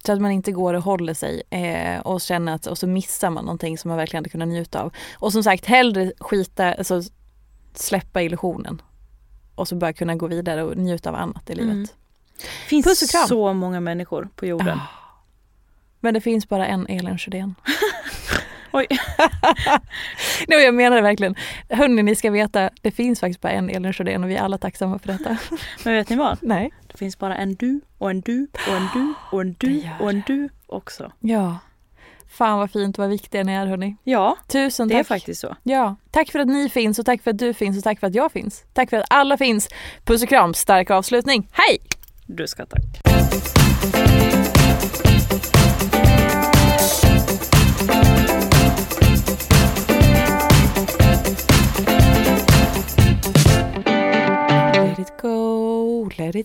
Så 0.07 0.13
att 0.13 0.21
man 0.21 0.31
inte 0.31 0.51
går 0.51 0.73
och 0.73 0.83
håller 0.83 1.13
sig 1.13 1.43
eh, 1.49 1.99
och 1.99 2.21
känner 2.21 2.55
att 2.55 2.67
och 2.67 2.77
så 2.77 2.87
missar 2.87 3.29
man 3.29 3.45
någonting 3.45 3.77
som 3.77 3.89
man 3.89 3.97
verkligen 3.97 4.23
hade 4.23 4.29
kunnat 4.29 4.47
njuta 4.47 4.81
av. 4.81 4.93
Och 5.13 5.31
som 5.31 5.43
sagt, 5.43 5.65
hellre 5.65 6.11
skita, 6.19 6.73
alltså 6.73 7.01
släppa 7.73 8.21
illusionen. 8.21 8.81
Och 9.55 9.67
så 9.67 9.75
bara 9.75 9.93
kunna 9.93 10.15
gå 10.15 10.27
vidare 10.27 10.63
och 10.63 10.77
njuta 10.77 11.09
av 11.09 11.15
annat 11.15 11.49
i 11.49 11.55
livet. 11.55 11.73
Mm. 11.73 11.87
finns 12.67 12.85
Puss 12.85 13.01
och 13.01 13.09
kram. 13.09 13.27
så 13.27 13.53
många 13.53 13.79
människor 13.79 14.29
på 14.35 14.45
jorden. 14.45 14.77
Ah. 14.77 14.87
Men 15.99 16.13
det 16.13 16.21
finns 16.21 16.49
bara 16.49 16.67
en 16.67 16.87
Elin 16.87 17.17
Sjödén. 17.17 17.55
Oj. 18.77 18.87
Nej, 20.47 20.63
jag 20.63 20.73
menar 20.73 20.95
det 20.95 21.01
verkligen. 21.01 21.35
Hörni, 21.69 22.03
ni 22.03 22.15
ska 22.15 22.31
veta, 22.31 22.69
det 22.81 22.91
finns 22.91 23.19
faktiskt 23.19 23.41
bara 23.41 23.51
en 23.51 23.69
Elin 23.69 23.93
Sjödén 23.93 24.23
och 24.23 24.29
vi 24.29 24.35
är 24.35 24.41
alla 24.41 24.57
tacksamma 24.57 24.99
för 24.99 25.07
detta. 25.07 25.37
Men 25.83 25.93
vet 25.93 26.09
ni 26.09 26.15
vad? 26.15 26.37
Nej. 26.41 26.71
Det 26.91 26.97
finns 26.97 27.19
bara 27.19 27.35
en 27.35 27.55
du 27.55 27.81
och 27.97 28.09
en 28.09 28.21
du 28.21 28.47
och 28.67 28.75
en 28.75 28.87
du 28.93 29.13
och 29.31 29.41
en 29.41 29.55
Det 29.59 29.67
du 29.67 29.89
och 29.99 30.09
en 30.09 30.23
du 30.27 30.49
också. 30.67 31.11
Ja. 31.19 31.57
Fan 32.29 32.57
vad 32.59 32.71
fint 32.71 32.97
och 32.97 33.01
vad 33.03 33.09
viktiga 33.09 33.43
ni 33.43 33.53
är 33.53 33.65
hörni. 33.65 33.95
Ja, 34.03 34.37
Tusen 34.47 34.87
det 34.87 34.93
tack. 34.93 34.99
är 34.99 35.03
faktiskt 35.03 35.41
så. 35.41 35.55
Ja, 35.63 35.95
tack 36.11 36.31
för 36.31 36.39
att 36.39 36.47
ni 36.47 36.69
finns 36.69 36.99
och 36.99 37.05
tack 37.05 37.23
för 37.23 37.31
att 37.31 37.37
du 37.37 37.53
finns 37.53 37.77
och 37.77 37.83
tack 37.83 37.99
för 37.99 38.07
att 38.07 38.15
jag 38.15 38.31
finns. 38.31 38.63
Tack 38.73 38.89
för 38.89 38.97
att 38.97 39.05
alla 39.09 39.37
finns. 39.37 39.69
Puss 40.05 40.23
och 40.23 40.29
kram, 40.29 40.53
stark 40.53 40.91
avslutning. 40.91 41.49
Hej! 41.51 41.77
Du 42.25 42.47
ska 42.47 42.65
tack. 42.65 42.83